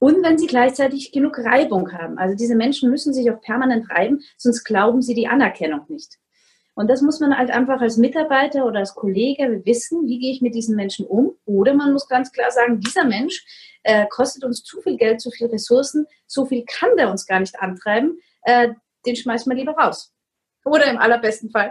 und 0.00 0.24
wenn 0.24 0.38
sie 0.38 0.46
gleichzeitig 0.46 1.12
genug 1.12 1.38
Reibung 1.38 1.92
haben. 1.92 2.18
Also 2.18 2.34
diese 2.34 2.56
Menschen 2.56 2.90
müssen 2.90 3.12
sich 3.12 3.30
auch 3.30 3.40
permanent 3.42 3.90
reiben, 3.90 4.22
sonst 4.38 4.64
glauben 4.64 5.02
sie 5.02 5.14
die 5.14 5.28
Anerkennung 5.28 5.84
nicht. 5.88 6.18
Und 6.80 6.88
das 6.88 7.02
muss 7.02 7.20
man 7.20 7.36
halt 7.36 7.50
einfach 7.50 7.82
als 7.82 7.98
Mitarbeiter 7.98 8.64
oder 8.64 8.78
als 8.78 8.94
Kollege 8.94 9.60
wissen, 9.66 10.08
wie 10.08 10.18
gehe 10.18 10.32
ich 10.32 10.40
mit 10.40 10.54
diesen 10.54 10.76
Menschen 10.76 11.04
um. 11.04 11.36
Oder 11.44 11.74
man 11.74 11.92
muss 11.92 12.08
ganz 12.08 12.32
klar 12.32 12.50
sagen, 12.50 12.80
dieser 12.80 13.04
Mensch 13.04 13.44
äh, 13.82 14.06
kostet 14.06 14.44
uns 14.44 14.62
zu 14.62 14.80
viel 14.80 14.96
Geld, 14.96 15.20
zu 15.20 15.30
viel 15.30 15.48
Ressourcen, 15.48 16.06
so 16.26 16.46
viel 16.46 16.64
kann 16.64 16.96
der 16.96 17.10
uns 17.10 17.26
gar 17.26 17.38
nicht 17.38 17.60
antreiben, 17.60 18.18
äh, 18.44 18.70
den 19.04 19.14
schmeißen 19.14 19.52
wir 19.52 19.58
lieber 19.58 19.72
raus. 19.72 20.14
Oder 20.64 20.86
im 20.86 20.96
allerbesten 20.96 21.50
Fall, 21.50 21.70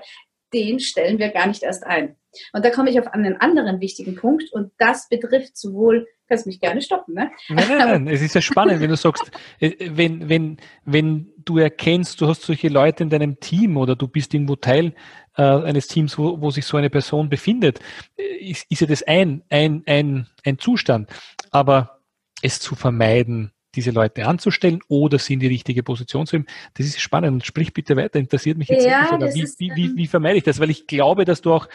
den 0.53 0.79
stellen 0.79 1.17
wir 1.17 1.29
gar 1.29 1.47
nicht 1.47 1.63
erst 1.63 1.87
ein. 1.87 2.15
Und 2.53 2.63
da 2.65 2.69
komme 2.69 2.89
ich 2.89 3.00
auf 3.00 3.07
einen 3.07 3.38
anderen 3.38 3.79
wichtigen 3.81 4.15
Punkt 4.15 4.51
und 4.51 4.71
das 4.77 5.09
betrifft 5.09 5.57
sowohl, 5.57 6.07
kannst 6.27 6.45
mich 6.45 6.59
gerne 6.59 6.81
stoppen, 6.81 7.15
ne? 7.15 7.31
Nein, 7.50 7.65
nein, 7.69 7.77
nein, 7.77 8.07
es 8.13 8.21
ist 8.21 8.36
ja 8.36 8.41
spannend, 8.41 8.81
wenn 8.81 8.89
du 8.89 8.95
sagst, 8.95 9.31
äh, 9.59 9.74
wenn, 9.91 10.29
wenn, 10.29 10.57
wenn 10.86 11.31
du 11.38 11.57
erkennst, 11.57 12.21
du 12.21 12.27
hast 12.27 12.43
solche 12.43 12.69
Leute 12.69 13.03
in 13.03 13.09
deinem 13.09 13.39
Team 13.39 13.77
oder 13.77 13.95
du 13.95 14.07
bist 14.07 14.33
irgendwo 14.33 14.55
Teil 14.55 14.93
äh, 15.38 15.41
eines 15.41 15.88
Teams, 15.88 16.17
wo, 16.17 16.39
wo 16.41 16.51
sich 16.51 16.65
so 16.65 16.77
eine 16.77 16.89
Person 16.89 17.29
befindet, 17.29 17.79
äh, 18.17 18.24
ist, 18.50 18.65
ist 18.69 18.81
ja 18.81 18.88
das 18.88 19.03
ein, 19.03 19.43
ein, 19.50 19.83
ein, 19.86 20.27
ein 20.45 20.59
Zustand. 20.59 21.09
Aber 21.51 22.00
es 22.41 22.59
zu 22.59 22.75
vermeiden, 22.75 23.51
diese 23.75 23.91
Leute 23.91 24.25
anzustellen 24.25 24.81
oder 24.88 25.19
sie 25.19 25.33
in 25.33 25.39
die 25.39 25.48
richtige 25.48 25.83
Position 25.83 26.25
zu 26.25 26.38
haben. 26.38 26.48
Das 26.74 26.86
ist 26.86 27.00
spannend. 27.00 27.45
Sprich 27.45 27.74
bitte 27.74 27.95
weiter. 27.95 28.19
Interessiert 28.19 28.57
mich 28.57 28.69
jetzt 28.69 28.86
ja. 28.86 29.07
Wie, 29.33 29.41
ist, 29.41 29.59
wie, 29.59 29.71
wie, 29.75 29.86
ähm, 29.86 29.95
wie 29.95 30.07
vermeide 30.07 30.38
ich 30.38 30.43
das? 30.43 30.59
Weil 30.59 30.69
ich 30.69 30.88
glaube, 30.88 31.25
dass 31.25 31.41
du 31.41 31.53
auch 31.53 31.67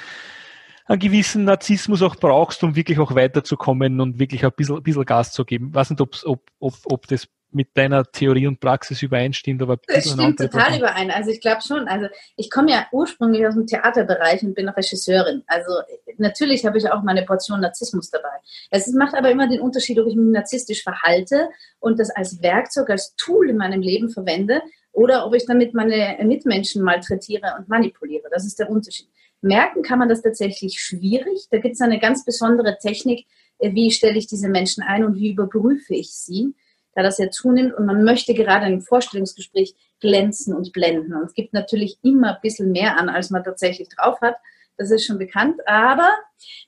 einen 0.86 0.98
gewissen 0.98 1.44
Narzissmus 1.44 2.02
auch 2.02 2.16
brauchst, 2.16 2.62
um 2.62 2.76
wirklich 2.76 2.98
auch 2.98 3.14
weiterzukommen 3.14 4.00
und 4.00 4.18
wirklich 4.18 4.44
ein 4.44 4.52
bisschen, 4.54 4.82
bisschen 4.82 5.04
Gas 5.04 5.32
zu 5.32 5.44
geben. 5.44 5.68
Ich 5.68 5.74
weiß 5.74 5.90
nicht, 5.90 6.00
ob, 6.00 6.16
ob, 6.58 6.76
ob 6.84 7.06
das 7.06 7.28
mit 7.54 7.76
deiner 7.76 8.04
Theorie 8.04 8.46
und 8.46 8.61
Praxis 8.61 9.02
übereinstimmt. 9.02 9.62
Aber 9.62 9.78
das 9.87 10.11
stimmt 10.11 10.38
total 10.38 10.78
überein. 10.78 11.11
Also 11.11 11.30
ich 11.30 11.40
glaube 11.40 11.62
schon. 11.66 11.88
Also 11.88 12.06
ich 12.37 12.50
komme 12.50 12.70
ja 12.70 12.87
ursprünglich 12.92 13.46
aus 13.46 13.54
dem 13.54 13.66
Theaterbereich 13.66 14.42
und 14.42 14.54
bin 14.54 14.68
Regisseurin. 14.68 15.42
Also 15.46 15.73
natürlich 16.18 16.66
habe 16.66 16.78
ich 16.78 16.90
auch 16.90 17.02
meine 17.02 17.25
Portion 17.25 17.61
Narzissmus 17.61 18.11
dabei. 18.11 18.28
Es 18.70 18.92
macht 18.92 19.14
aber 19.14 19.30
immer 19.30 19.49
den 19.49 19.61
Unterschied, 19.61 19.99
ob 19.99 20.08
ich 20.08 20.16
mich 20.16 20.32
narzisstisch 20.32 20.82
verhalte 20.82 21.49
und 21.78 21.99
das 21.99 22.11
als 22.11 22.42
Werkzeug, 22.42 22.90
als 22.90 23.14
Tool 23.16 23.50
in 23.50 23.56
meinem 23.56 23.80
Leben 23.80 24.11
verwende 24.11 24.61
oder 24.92 25.26
ob 25.26 25.34
ich 25.34 25.46
damit 25.46 25.75
meine 25.75 26.18
Mitmenschen 26.25 26.82
malträtiere 26.82 27.54
und 27.58 27.68
manipuliere. 27.68 28.28
Das 28.30 28.44
ist 28.44 28.58
der 28.58 28.70
Unterschied. 28.70 29.08
Merken 29.40 29.82
kann 29.82 29.99
man 29.99 30.08
das 30.08 30.23
tatsächlich 30.23 30.80
schwierig. 30.80 31.49
Da 31.50 31.58
gibt 31.58 31.75
es 31.75 31.80
eine 31.80 31.99
ganz 31.99 32.25
besondere 32.25 32.78
Technik, 32.78 33.26
äh, 33.58 33.75
wie 33.75 33.90
stelle 33.90 34.18
ich 34.18 34.26
diese 34.26 34.49
Menschen 34.49 34.82
ein 34.82 35.04
und 35.04 35.16
wie 35.16 35.32
überprüfe 35.32 35.94
ich 35.94 36.14
sie 36.14 36.54
da 36.94 37.02
das 37.02 37.18
ja 37.18 37.30
zunimmt 37.30 37.74
und 37.74 37.86
man 37.86 38.04
möchte 38.04 38.34
gerade 38.34 38.66
im 38.66 38.80
Vorstellungsgespräch 38.80 39.74
glänzen 40.00 40.54
und 40.54 40.72
blenden. 40.72 41.14
Und 41.14 41.24
es 41.24 41.34
gibt 41.34 41.52
natürlich 41.52 41.98
immer 42.02 42.34
ein 42.34 42.40
bisschen 42.42 42.72
mehr 42.72 42.98
an, 42.98 43.08
als 43.08 43.30
man 43.30 43.44
tatsächlich 43.44 43.88
drauf 43.88 44.20
hat. 44.20 44.36
Das 44.76 44.90
ist 44.90 45.06
schon 45.06 45.18
bekannt. 45.18 45.60
Aber 45.66 46.08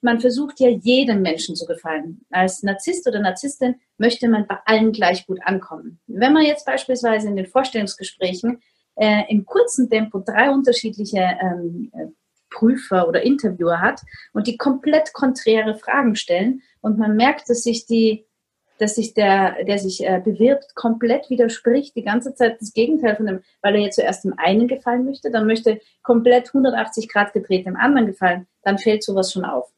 man 0.00 0.20
versucht 0.20 0.60
ja 0.60 0.68
jedem 0.68 1.22
Menschen 1.22 1.56
zu 1.56 1.66
gefallen. 1.66 2.20
Als 2.30 2.62
Narzisst 2.62 3.06
oder 3.08 3.20
Narzisstin 3.20 3.76
möchte 3.98 4.28
man 4.28 4.46
bei 4.46 4.58
allen 4.64 4.92
gleich 4.92 5.26
gut 5.26 5.40
ankommen. 5.44 6.00
Wenn 6.06 6.32
man 6.32 6.44
jetzt 6.44 6.66
beispielsweise 6.66 7.28
in 7.28 7.36
den 7.36 7.46
Vorstellungsgesprächen 7.46 8.60
äh, 8.94 9.24
im 9.28 9.44
kurzen 9.44 9.90
Tempo 9.90 10.20
drei 10.20 10.50
unterschiedliche 10.50 11.36
ähm, 11.40 11.90
äh, 11.94 12.06
Prüfer 12.50 13.08
oder 13.08 13.22
Interviewer 13.22 13.80
hat 13.80 14.00
und 14.32 14.46
die 14.46 14.56
komplett 14.56 15.12
konträre 15.12 15.74
Fragen 15.74 16.16
stellen 16.16 16.62
und 16.80 16.98
man 16.98 17.16
merkt, 17.16 17.50
dass 17.50 17.62
sich 17.62 17.86
die 17.86 18.24
dass 18.78 18.96
sich 18.96 19.14
der, 19.14 19.64
der 19.64 19.78
sich 19.78 20.04
äh, 20.04 20.20
bewirbt, 20.22 20.74
komplett 20.74 21.30
widerspricht, 21.30 21.96
die 21.96 22.04
ganze 22.04 22.34
Zeit 22.34 22.60
das 22.60 22.72
Gegenteil 22.72 23.16
von 23.16 23.26
dem, 23.26 23.42
weil 23.62 23.74
er 23.74 23.82
ja 23.82 23.90
zuerst 23.90 24.24
dem 24.24 24.34
einen 24.38 24.68
gefallen 24.68 25.04
möchte, 25.04 25.30
dann 25.30 25.46
möchte 25.46 25.80
komplett 26.02 26.48
180 26.48 27.08
Grad 27.08 27.32
gedreht 27.32 27.66
dem 27.66 27.76
anderen 27.76 28.06
gefallen, 28.06 28.46
dann 28.62 28.78
fällt 28.78 29.02
sowas 29.02 29.32
schon 29.32 29.44
auf, 29.44 29.72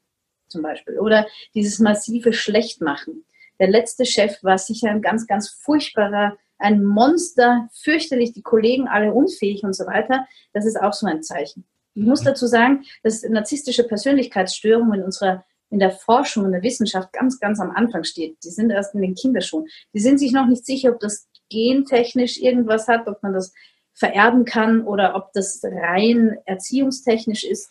zum 0.49 0.63
Beispiel. 0.63 0.99
Oder 0.99 1.27
dieses 1.55 1.79
massive 1.79 2.33
Schlechtmachen. 2.33 3.25
Der 3.59 3.69
letzte 3.69 4.05
Chef 4.05 4.43
war 4.43 4.59
sicher 4.59 4.91
ein 4.91 5.03
ganz, 5.03 5.27
ganz 5.27 5.49
furchtbarer, 5.49 6.37
ein 6.59 6.85
Monster, 6.85 7.69
fürchterlich, 7.73 8.33
die 8.33 8.43
Kollegen 8.43 8.89
alle 8.89 9.13
unfähig 9.13 9.63
und 9.63 9.75
so 9.75 9.87
weiter. 9.87 10.27
Das 10.53 10.67
ist 10.67 10.81
auch 10.81 10.93
so 10.93 11.07
ein 11.07 11.23
Zeichen. 11.23 11.65
Ich 11.95 12.05
muss 12.05 12.23
dazu 12.23 12.47
sagen, 12.47 12.85
dass 13.03 13.23
narzisstische 13.23 13.85
Persönlichkeitsstörungen 13.85 15.01
in 15.01 15.05
unserer 15.05 15.45
in 15.71 15.79
der 15.79 15.91
Forschung, 15.91 16.47
in 16.47 16.53
der 16.53 16.63
Wissenschaft 16.63 17.13
ganz, 17.13 17.39
ganz 17.39 17.61
am 17.61 17.71
Anfang 17.71 18.05
steht. 18.05 18.39
Die 18.45 18.51
sind 18.51 18.71
erst 18.71 18.95
in 18.95 19.03
den 19.03 19.15
Kinderschuhen. 19.15 19.67
Die 19.93 20.01
sind 20.01 20.19
sich 20.19 20.33
noch 20.33 20.47
nicht 20.47 20.65
sicher, 20.65 20.91
ob 20.91 21.01
das 21.01 21.29
gentechnisch 21.51 22.39
irgendwas 22.39 22.89
hat, 22.89 23.07
ob 23.07 23.23
man 23.23 23.35
das 23.35 23.53
vererben 23.95 24.45
kann 24.45 24.83
oder 24.83 25.15
ob 25.15 25.33
das 25.33 25.61
rein 25.63 26.39
erziehungstechnisch 26.45 27.45
ist. 27.45 27.71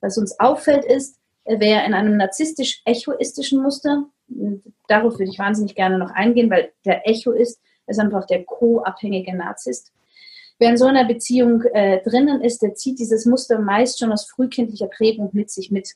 Was 0.00 0.18
uns 0.18 0.38
auffällt 0.40 0.84
ist, 0.84 1.18
wer 1.44 1.84
in 1.84 1.94
einem 1.94 2.16
narzisstisch-echoistischen 2.16 3.62
Muster, 3.62 4.06
darauf 4.88 5.18
würde 5.18 5.30
ich 5.30 5.38
wahnsinnig 5.38 5.74
gerne 5.74 5.98
noch 5.98 6.10
eingehen, 6.10 6.50
weil 6.50 6.72
der 6.84 7.08
Echo 7.08 7.32
ist, 7.32 7.60
ist 7.86 8.00
einfach 8.00 8.26
der 8.26 8.44
co-abhängige 8.44 9.36
Narzisst. 9.36 9.92
Wer 10.58 10.70
in 10.70 10.76
so 10.78 10.86
einer 10.86 11.04
Beziehung 11.04 11.62
äh, 11.74 12.02
drinnen 12.02 12.40
ist, 12.42 12.62
der 12.62 12.74
zieht 12.74 12.98
dieses 12.98 13.26
Muster 13.26 13.58
meist 13.58 13.98
schon 13.98 14.12
aus 14.12 14.28
frühkindlicher 14.28 14.88
Prägung 14.88 15.30
mit 15.32 15.50
sich 15.50 15.70
mit. 15.70 15.94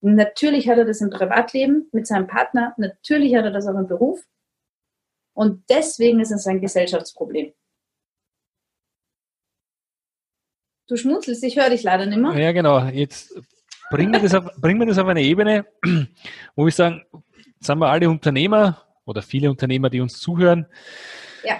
Natürlich 0.00 0.68
hat 0.68 0.78
er 0.78 0.84
das 0.84 1.00
im 1.00 1.10
Privatleben 1.10 1.88
mit 1.92 2.06
seinem 2.06 2.26
Partner, 2.26 2.74
natürlich 2.76 3.34
hat 3.34 3.44
er 3.44 3.50
das 3.50 3.66
auch 3.66 3.78
im 3.78 3.86
Beruf. 3.86 4.24
Und 5.34 5.68
deswegen 5.68 6.20
ist 6.20 6.32
es 6.32 6.46
ein 6.46 6.60
Gesellschaftsproblem. 6.60 7.52
Du 10.88 10.96
schmunzelst, 10.96 11.42
ich 11.42 11.56
höre 11.56 11.70
dich 11.70 11.82
leider 11.82 12.06
nicht 12.06 12.18
mehr. 12.18 12.38
Ja, 12.38 12.52
genau. 12.52 12.84
Jetzt 12.86 13.38
bringen 13.90 14.12
wir 14.12 14.20
das 14.20 14.34
auf, 14.34 14.44
bringen 14.60 14.78
wir 14.80 14.86
das 14.86 14.98
auf 14.98 15.08
eine 15.08 15.22
Ebene, 15.22 15.66
wo 16.54 16.64
wir 16.64 16.72
sagen, 16.72 17.04
haben 17.66 17.80
wir 17.80 17.88
alle 17.88 18.08
Unternehmer 18.08 18.82
oder 19.04 19.22
viele 19.22 19.50
Unternehmer, 19.50 19.90
die 19.90 20.00
uns 20.00 20.20
zuhören. 20.20 20.66
Ja. 21.44 21.58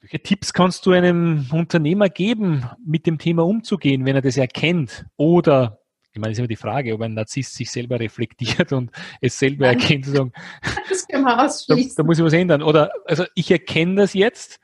Welche 0.00 0.20
Tipps 0.20 0.52
kannst 0.52 0.86
du 0.86 0.92
einem 0.92 1.46
Unternehmer 1.52 2.08
geben, 2.08 2.64
mit 2.84 3.06
dem 3.06 3.18
Thema 3.18 3.44
umzugehen, 3.44 4.06
wenn 4.06 4.16
er 4.16 4.22
das 4.22 4.38
erkennt 4.38 5.04
oder 5.16 5.79
ich 6.12 6.20
meine, 6.20 6.32
es 6.32 6.36
ist 6.36 6.40
immer 6.40 6.48
die 6.48 6.56
Frage, 6.56 6.92
ob 6.92 7.02
ein 7.02 7.14
Narzisst 7.14 7.54
sich 7.54 7.70
selber 7.70 8.00
reflektiert 8.00 8.72
und 8.72 8.90
es 9.20 9.38
selber 9.38 9.66
Nein. 9.66 9.78
erkennt, 9.78 10.06
sagen, 10.06 10.32
das 10.88 11.06
können 11.06 11.24
wir 11.24 11.44
ausschließen. 11.44 11.94
Da, 11.96 12.02
da 12.02 12.06
muss 12.06 12.18
ich 12.18 12.24
was 12.24 12.32
ändern. 12.32 12.62
Oder, 12.62 12.90
also 13.06 13.24
ich 13.34 13.50
erkenne 13.50 13.96
das 13.96 14.14
jetzt. 14.14 14.58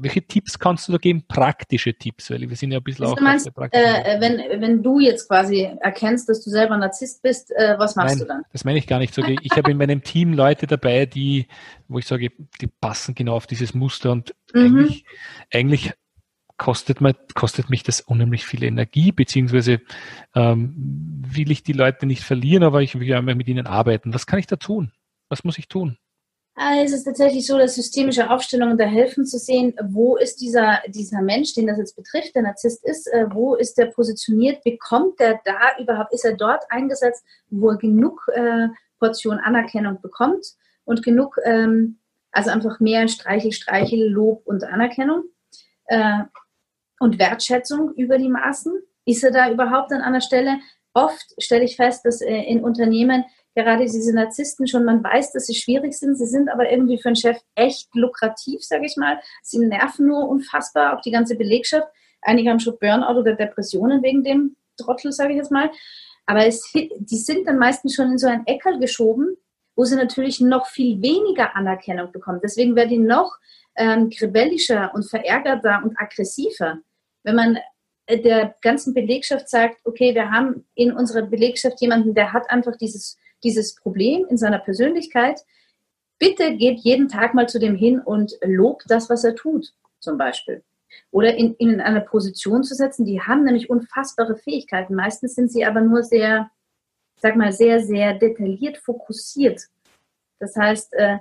Welche 0.00 0.22
Tipps 0.22 0.58
kannst 0.58 0.86
du 0.86 0.92
da 0.92 0.98
geben? 0.98 1.24
Praktische 1.26 1.92
Tipps, 1.92 2.30
weil 2.30 2.48
wir 2.48 2.56
sind 2.56 2.70
ja 2.70 2.78
ein 2.78 2.84
bisschen 2.84 3.04
also 3.04 3.16
auch. 3.16 3.20
Meinst, 3.20 3.46
äh, 3.46 4.20
wenn, 4.20 4.60
wenn 4.60 4.82
du 4.82 5.00
jetzt 5.00 5.28
quasi 5.28 5.68
erkennst, 5.80 6.28
dass 6.28 6.44
du 6.44 6.50
selber 6.50 6.76
Narzisst 6.76 7.22
bist, 7.22 7.50
äh, 7.52 7.76
was 7.78 7.96
machst 7.96 8.16
Nein, 8.16 8.18
du 8.20 8.24
dann? 8.26 8.42
Das 8.52 8.64
meine 8.64 8.78
ich 8.78 8.86
gar 8.86 9.00
nicht. 9.00 9.12
So, 9.12 9.22
ich 9.24 9.50
habe 9.56 9.72
in 9.72 9.76
meinem 9.76 10.02
Team 10.02 10.32
Leute 10.32 10.68
dabei, 10.68 11.06
die, 11.06 11.48
wo 11.88 11.98
ich 11.98 12.06
sage, 12.06 12.30
die 12.60 12.68
passen 12.68 13.16
genau 13.16 13.34
auf 13.34 13.48
dieses 13.48 13.74
Muster 13.74 14.12
und 14.12 14.34
mhm. 14.52 14.60
eigentlich, 14.60 15.04
eigentlich 15.52 15.92
kostet, 16.58 17.00
man, 17.00 17.14
kostet 17.34 17.70
mich 17.70 17.82
das 17.82 18.00
unheimlich 18.00 18.44
viel 18.44 18.62
Energie, 18.64 19.12
beziehungsweise 19.12 19.80
ähm, 20.34 20.74
will 21.26 21.50
ich 21.50 21.62
die 21.62 21.72
Leute 21.72 22.04
nicht 22.04 22.22
verlieren, 22.22 22.64
aber 22.64 22.82
ich 22.82 22.98
will 22.98 23.06
ja 23.06 23.18
einmal 23.18 23.36
mit 23.36 23.48
ihnen 23.48 23.66
arbeiten. 23.66 24.12
Was 24.12 24.26
kann 24.26 24.38
ich 24.38 24.46
da 24.46 24.56
tun? 24.56 24.92
Was 25.28 25.44
muss 25.44 25.58
ich 25.58 25.68
tun? 25.68 25.98
Ah, 26.60 26.82
es 26.82 26.92
ist 26.92 27.04
tatsächlich 27.04 27.46
so, 27.46 27.56
dass 27.56 27.76
systemische 27.76 28.28
Aufstellungen 28.28 28.76
da 28.76 28.84
helfen 28.84 29.24
zu 29.24 29.38
sehen, 29.38 29.74
wo 29.80 30.16
ist 30.16 30.40
dieser, 30.40 30.80
dieser 30.88 31.22
Mensch, 31.22 31.54
den 31.54 31.68
das 31.68 31.78
jetzt 31.78 31.94
betrifft, 31.94 32.34
der 32.34 32.42
Narzisst 32.42 32.84
ist, 32.84 33.06
äh, 33.06 33.26
wo 33.30 33.54
ist 33.54 33.78
der 33.78 33.86
positioniert, 33.86 34.64
bekommt 34.64 35.20
der 35.20 35.40
da 35.44 35.78
überhaupt, 35.80 36.12
ist 36.12 36.24
er 36.24 36.36
dort 36.36 36.64
eingesetzt, 36.68 37.24
wo 37.48 37.70
er 37.70 37.76
genug 37.76 38.26
äh, 38.34 38.66
Portion 38.98 39.38
Anerkennung 39.38 40.00
bekommt 40.00 40.44
und 40.84 41.04
genug, 41.04 41.36
ähm, 41.44 42.00
also 42.32 42.50
einfach 42.50 42.80
mehr 42.80 43.06
Streichel, 43.06 43.52
Streichel, 43.52 44.08
Lob 44.08 44.42
und 44.44 44.64
Anerkennung. 44.64 45.22
Äh, 45.84 46.24
und 47.00 47.18
Wertschätzung 47.18 47.92
über 47.94 48.18
die 48.18 48.28
Maßen? 48.28 48.72
Ist 49.04 49.24
er 49.24 49.30
da 49.30 49.50
überhaupt 49.50 49.92
an 49.92 50.02
einer 50.02 50.20
Stelle? 50.20 50.58
Oft 50.94 51.26
stelle 51.38 51.64
ich 51.64 51.76
fest, 51.76 52.04
dass 52.04 52.20
äh, 52.20 52.42
in 52.42 52.62
Unternehmen 52.62 53.24
gerade 53.54 53.84
diese 53.84 54.14
Narzissten 54.14 54.66
schon, 54.66 54.84
man 54.84 55.02
weiß, 55.02 55.32
dass 55.32 55.46
sie 55.46 55.54
schwierig 55.54 55.94
sind, 55.94 56.16
sie 56.16 56.26
sind 56.26 56.48
aber 56.48 56.70
irgendwie 56.70 56.98
für 56.98 57.08
einen 57.08 57.16
Chef 57.16 57.38
echt 57.54 57.88
lukrativ, 57.94 58.62
sage 58.62 58.86
ich 58.86 58.96
mal. 58.96 59.18
Sie 59.42 59.58
nerven 59.58 60.06
nur 60.06 60.28
unfassbar, 60.28 60.96
auch 60.96 61.00
die 61.00 61.10
ganze 61.10 61.34
Belegschaft. 61.34 61.88
Einige 62.22 62.50
haben 62.50 62.60
schon 62.60 62.78
Burnout 62.78 63.18
oder 63.18 63.34
Depressionen 63.34 64.02
wegen 64.02 64.22
dem 64.22 64.56
Trottel, 64.76 65.12
sage 65.12 65.32
ich 65.32 65.38
jetzt 65.38 65.50
mal. 65.50 65.70
Aber 66.26 66.46
es, 66.46 66.70
die 66.72 67.16
sind 67.16 67.48
dann 67.48 67.58
meistens 67.58 67.94
schon 67.94 68.12
in 68.12 68.18
so 68.18 68.28
ein 68.28 68.46
Eckerl 68.46 68.78
geschoben, 68.78 69.36
wo 69.74 69.84
sie 69.84 69.96
natürlich 69.96 70.40
noch 70.40 70.66
viel 70.66 71.00
weniger 71.02 71.56
Anerkennung 71.56 72.12
bekommen. 72.12 72.40
Deswegen 72.42 72.76
werden 72.76 72.90
die 72.90 72.98
noch 72.98 73.32
ähm, 73.76 74.10
rebellischer 74.20 74.92
und 74.94 75.08
verärgerter 75.08 75.80
und 75.82 75.98
aggressiver. 75.98 76.78
Wenn 77.28 77.36
man 77.36 77.58
äh, 78.06 78.18
der 78.18 78.54
ganzen 78.62 78.94
Belegschaft 78.94 79.50
sagt, 79.50 79.84
okay, 79.84 80.14
wir 80.14 80.30
haben 80.30 80.66
in 80.74 80.92
unserer 80.92 81.26
Belegschaft 81.26 81.78
jemanden, 81.82 82.14
der 82.14 82.32
hat 82.32 82.48
einfach 82.48 82.74
dieses, 82.76 83.18
dieses 83.44 83.74
Problem 83.74 84.24
in 84.30 84.38
seiner 84.38 84.58
Persönlichkeit. 84.58 85.44
Bitte 86.18 86.56
geht 86.56 86.78
jeden 86.78 87.08
Tag 87.08 87.34
mal 87.34 87.46
zu 87.46 87.58
dem 87.58 87.74
hin 87.74 88.00
und 88.00 88.32
lobt 88.42 88.84
das, 88.88 89.10
was 89.10 89.24
er 89.24 89.34
tut, 89.34 89.74
zum 90.00 90.16
Beispiel. 90.16 90.64
Oder 91.10 91.34
in, 91.34 91.54
in 91.56 91.82
eine 91.82 92.00
Position 92.00 92.64
zu 92.64 92.74
setzen, 92.74 93.04
die 93.04 93.20
haben 93.20 93.44
nämlich 93.44 93.68
unfassbare 93.68 94.36
Fähigkeiten. 94.36 94.94
Meistens 94.94 95.34
sind 95.34 95.52
sie 95.52 95.66
aber 95.66 95.82
nur 95.82 96.02
sehr, 96.02 96.50
sag 97.20 97.36
mal, 97.36 97.52
sehr, 97.52 97.80
sehr 97.80 98.14
detailliert 98.14 98.78
fokussiert. 98.78 99.66
Das 100.38 100.56
heißt, 100.56 100.94
äh, 100.94 101.18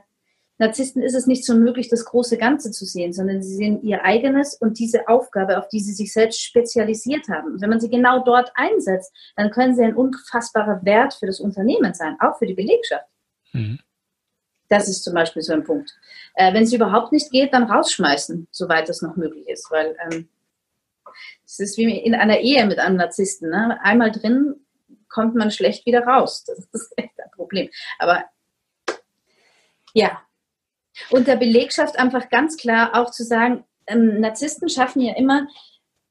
Narzissten 0.59 1.03
ist 1.03 1.13
es 1.13 1.27
nicht 1.27 1.45
so 1.45 1.53
möglich, 1.53 1.87
das 1.89 2.05
große 2.05 2.37
Ganze 2.37 2.71
zu 2.71 2.85
sehen, 2.85 3.13
sondern 3.13 3.43
sie 3.43 3.55
sehen 3.55 3.81
ihr 3.83 4.03
eigenes 4.03 4.55
und 4.55 4.79
diese 4.79 5.07
Aufgabe, 5.07 5.59
auf 5.59 5.67
die 5.67 5.79
sie 5.79 5.93
sich 5.93 6.11
selbst 6.11 6.41
spezialisiert 6.41 7.27
haben. 7.29 7.53
Und 7.53 7.61
wenn 7.61 7.69
man 7.69 7.79
sie 7.79 7.89
genau 7.89 8.23
dort 8.23 8.51
einsetzt, 8.55 9.13
dann 9.35 9.51
können 9.51 9.75
sie 9.75 9.83
ein 9.83 9.95
unfassbarer 9.95 10.83
Wert 10.83 11.13
für 11.13 11.27
das 11.27 11.39
Unternehmen 11.39 11.93
sein, 11.93 12.17
auch 12.19 12.39
für 12.39 12.47
die 12.47 12.55
Belegschaft. 12.55 13.05
Mhm. 13.53 13.79
Das 14.69 14.89
ist 14.89 15.03
zum 15.03 15.13
Beispiel 15.13 15.43
so 15.43 15.53
ein 15.53 15.63
Punkt. 15.63 15.95
Äh, 16.33 16.53
wenn 16.53 16.63
es 16.63 16.73
überhaupt 16.73 17.11
nicht 17.11 17.31
geht, 17.31 17.53
dann 17.53 17.63
rausschmeißen, 17.63 18.47
soweit 18.51 18.89
das 18.89 19.01
noch 19.01 19.15
möglich 19.15 19.47
ist, 19.47 19.69
weil 19.71 19.95
ähm, 20.09 20.27
es 21.45 21.59
ist 21.59 21.77
wie 21.77 21.97
in 21.97 22.15
einer 22.15 22.39
Ehe 22.39 22.65
mit 22.65 22.79
einem 22.79 22.97
Narzissten. 22.97 23.49
Ne? 23.49 23.79
Einmal 23.81 24.11
drin 24.11 24.55
kommt 25.07 25.35
man 25.35 25.51
schlecht 25.51 25.85
wieder 25.85 26.01
raus. 26.05 26.43
Das 26.45 26.59
ist 26.73 26.93
echt 26.97 27.19
ein 27.19 27.31
Problem. 27.31 27.69
Aber 27.99 28.25
ja, 29.93 30.21
und 31.09 31.27
der 31.27 31.35
Belegschaft 31.35 31.97
einfach 31.99 32.29
ganz 32.29 32.57
klar 32.57 32.91
auch 32.95 33.11
zu 33.11 33.23
sagen, 33.23 33.63
ähm, 33.87 34.19
Narzissten 34.19 34.69
schaffen 34.69 35.01
ja 35.01 35.15
immer, 35.15 35.47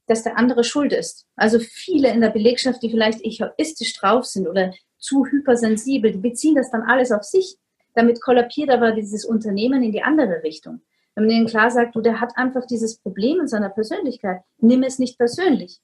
dass 0.07 0.23
der 0.23 0.39
andere 0.39 0.65
schuld 0.65 0.93
ist. 0.93 1.27
Also 1.37 1.59
viele 1.59 2.11
in 2.13 2.21
der 2.21 2.31
Belegschaft, 2.31 2.83
die 2.83 2.91
vielleicht 2.91 3.23
egoistisch 3.23 3.95
drauf 3.95 4.25
sind 4.25 4.47
oder 4.47 4.73
zu 4.99 5.27
hypersensibel, 5.27 6.13
die 6.13 6.19
beziehen 6.19 6.55
das 6.55 6.71
dann 6.71 6.83
alles 6.83 7.13
auf 7.13 7.25
sich. 7.25 7.57
Damit 7.95 8.21
kollabiert 8.21 8.71
aber 8.71 8.93
dieses 8.93 9.25
Unternehmen 9.25 9.83
in 9.83 9.93
die 9.93 10.03
andere 10.03 10.43
Richtung. 10.43 10.83
Wenn 11.15 11.27
man 11.27 11.35
ihnen 11.35 11.47
klar 11.47 11.71
sagt, 11.71 11.97
du, 11.97 12.01
der 12.01 12.21
hat 12.21 12.37
einfach 12.37 12.67
dieses 12.67 12.99
Problem 12.99 13.41
in 13.41 13.49
seiner 13.49 13.71
Persönlichkeit, 13.71 14.43
nimm 14.59 14.83
es 14.83 14.99
nicht 14.99 15.19
persönlich. 15.19 15.81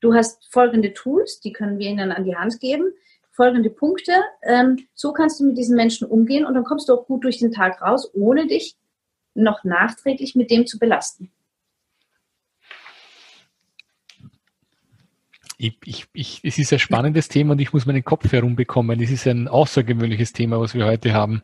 Du 0.00 0.14
hast 0.14 0.44
folgende 0.52 0.92
Tools, 0.92 1.40
die 1.40 1.52
können 1.52 1.78
wir 1.78 1.88
ihnen 1.88 2.12
an 2.12 2.24
die 2.24 2.36
Hand 2.36 2.60
geben 2.60 2.92
folgende 3.34 3.68
Punkte. 3.68 4.12
Ähm, 4.42 4.86
so 4.94 5.12
kannst 5.12 5.40
du 5.40 5.44
mit 5.44 5.58
diesen 5.58 5.76
Menschen 5.76 6.06
umgehen 6.06 6.46
und 6.46 6.54
dann 6.54 6.64
kommst 6.64 6.88
du 6.88 6.94
auch 6.94 7.06
gut 7.06 7.24
durch 7.24 7.38
den 7.38 7.52
Tag 7.52 7.82
raus, 7.82 8.10
ohne 8.14 8.46
dich 8.46 8.76
noch 9.34 9.64
nachträglich 9.64 10.34
mit 10.34 10.50
dem 10.50 10.66
zu 10.66 10.78
belasten. 10.78 11.30
Ich, 15.58 15.78
ich, 15.84 16.06
ich, 16.12 16.40
es 16.42 16.58
ist 16.58 16.72
ein 16.72 16.78
spannendes 16.78 17.28
Thema 17.28 17.52
und 17.52 17.60
ich 17.60 17.72
muss 17.72 17.86
meinen 17.86 18.04
Kopf 18.04 18.30
herumbekommen. 18.32 19.00
Es 19.00 19.10
ist 19.10 19.26
ein 19.26 19.48
außergewöhnliches 19.48 20.32
Thema, 20.32 20.60
was 20.60 20.74
wir 20.74 20.84
heute 20.84 21.12
haben. 21.12 21.42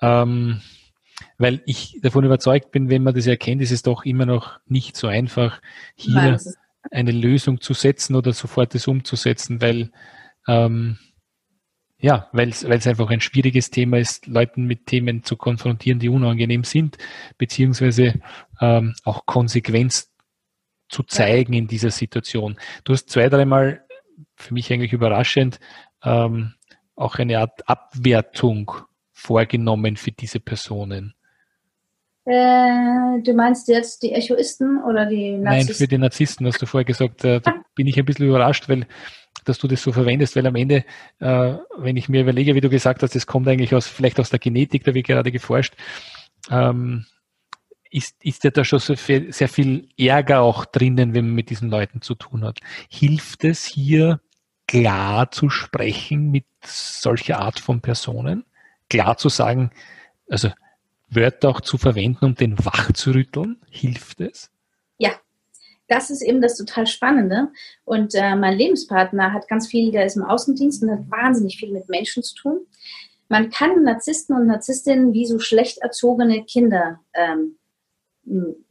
Ähm, 0.00 0.60
weil 1.38 1.62
ich 1.66 1.98
davon 2.02 2.24
überzeugt 2.24 2.70
bin, 2.70 2.88
wenn 2.88 3.02
man 3.02 3.14
das 3.14 3.26
erkennt, 3.26 3.62
ist 3.62 3.70
es 3.70 3.82
doch 3.82 4.04
immer 4.04 4.26
noch 4.26 4.60
nicht 4.66 4.96
so 4.96 5.06
einfach, 5.06 5.60
hier 5.94 6.14
Nein, 6.14 6.40
eine 6.90 7.12
Lösung 7.12 7.60
zu 7.60 7.72
setzen 7.72 8.14
oder 8.14 8.32
sofort 8.32 8.74
das 8.74 8.86
umzusetzen, 8.86 9.60
weil 9.60 9.90
ähm, 10.46 10.98
ja, 11.98 12.28
weil 12.32 12.50
es 12.50 12.64
einfach 12.64 13.10
ein 13.10 13.20
schwieriges 13.20 13.70
Thema 13.70 13.98
ist, 13.98 14.26
Leuten 14.26 14.64
mit 14.64 14.86
Themen 14.86 15.24
zu 15.24 15.36
konfrontieren, 15.36 15.98
die 15.98 16.08
unangenehm 16.08 16.64
sind, 16.64 16.98
beziehungsweise 17.38 18.20
ähm, 18.60 18.94
auch 19.04 19.24
Konsequenz 19.26 20.12
zu 20.88 21.02
zeigen 21.02 21.54
in 21.54 21.66
dieser 21.66 21.90
Situation. 21.90 22.56
Du 22.84 22.92
hast 22.92 23.08
zwei, 23.08 23.28
dreimal, 23.28 23.84
für 24.36 24.54
mich 24.54 24.72
eigentlich 24.72 24.92
überraschend, 24.92 25.58
ähm, 26.04 26.54
auch 26.94 27.16
eine 27.16 27.40
Art 27.40 27.68
Abwertung 27.68 28.72
vorgenommen 29.12 29.96
für 29.96 30.12
diese 30.12 30.40
Personen. 30.40 31.15
Äh, 32.26 33.22
du 33.22 33.32
meinst 33.34 33.68
jetzt 33.68 34.02
die 34.02 34.12
Echoisten 34.12 34.82
oder 34.82 35.06
die 35.06 35.32
Narzissten? 35.32 35.42
Nein, 35.42 35.76
für 35.76 35.86
die 35.86 35.98
Narzissten 35.98 36.46
hast 36.46 36.60
du 36.60 36.66
vorher 36.66 36.84
gesagt. 36.84 37.24
Äh, 37.24 37.40
da 37.40 37.54
bin 37.74 37.86
ich 37.86 37.98
ein 37.98 38.04
bisschen 38.04 38.26
überrascht, 38.26 38.68
weil 38.68 38.86
dass 39.44 39.58
du 39.58 39.68
das 39.68 39.80
so 39.80 39.92
verwendest, 39.92 40.34
weil 40.34 40.46
am 40.46 40.56
Ende, 40.56 40.84
äh, 41.20 41.54
wenn 41.76 41.96
ich 41.96 42.08
mir 42.08 42.22
überlege, 42.22 42.56
wie 42.56 42.60
du 42.60 42.68
gesagt 42.68 43.02
hast, 43.02 43.14
das 43.14 43.26
kommt 43.26 43.46
eigentlich 43.46 43.74
aus, 43.74 43.86
vielleicht 43.86 44.18
aus 44.18 44.30
der 44.30 44.40
Genetik, 44.40 44.82
da 44.82 44.92
wird 44.92 45.06
gerade 45.06 45.30
geforscht, 45.30 45.74
ähm, 46.50 47.06
ist, 47.90 48.16
ist 48.24 48.42
ja 48.42 48.50
da 48.50 48.64
schon 48.64 48.80
so 48.80 48.96
viel, 48.96 49.32
sehr 49.32 49.48
viel 49.48 49.88
Ärger 49.96 50.40
auch 50.40 50.64
drinnen, 50.64 51.14
wenn 51.14 51.26
man 51.26 51.34
mit 51.34 51.50
diesen 51.50 51.70
Leuten 51.70 52.02
zu 52.02 52.16
tun 52.16 52.44
hat. 52.44 52.58
Hilft 52.90 53.44
es 53.44 53.64
hier 53.64 54.20
klar 54.66 55.30
zu 55.30 55.48
sprechen 55.48 56.32
mit 56.32 56.46
solcher 56.64 57.38
Art 57.38 57.60
von 57.60 57.80
Personen? 57.80 58.44
Klar 58.90 59.16
zu 59.16 59.28
sagen, 59.28 59.70
also 60.28 60.50
Wörter 61.08 61.48
auch 61.48 61.60
zu 61.60 61.78
verwenden, 61.78 62.24
um 62.24 62.34
den 62.34 62.58
wach 62.64 62.92
zu 62.92 63.12
rütteln? 63.12 63.58
Hilft 63.70 64.20
es? 64.20 64.50
Ja, 64.98 65.12
das 65.88 66.10
ist 66.10 66.22
eben 66.22 66.40
das 66.40 66.56
total 66.56 66.86
Spannende. 66.86 67.48
Und 67.84 68.14
äh, 68.14 68.34
mein 68.34 68.56
Lebenspartner 68.56 69.32
hat 69.32 69.48
ganz 69.48 69.68
viel, 69.68 69.92
der 69.92 70.06
ist 70.06 70.16
im 70.16 70.24
Außendienst 70.24 70.82
und 70.82 70.90
hat 70.90 71.10
wahnsinnig 71.10 71.58
viel 71.58 71.72
mit 71.72 71.88
Menschen 71.88 72.22
zu 72.22 72.34
tun. 72.34 72.66
Man 73.28 73.50
kann 73.50 73.82
Narzissten 73.82 74.36
und 74.36 74.46
Narzisstinnen 74.46 75.12
wie 75.12 75.26
so 75.26 75.38
schlecht 75.38 75.78
erzogene 75.78 76.44
Kinder 76.44 77.00
ähm, 77.14 77.56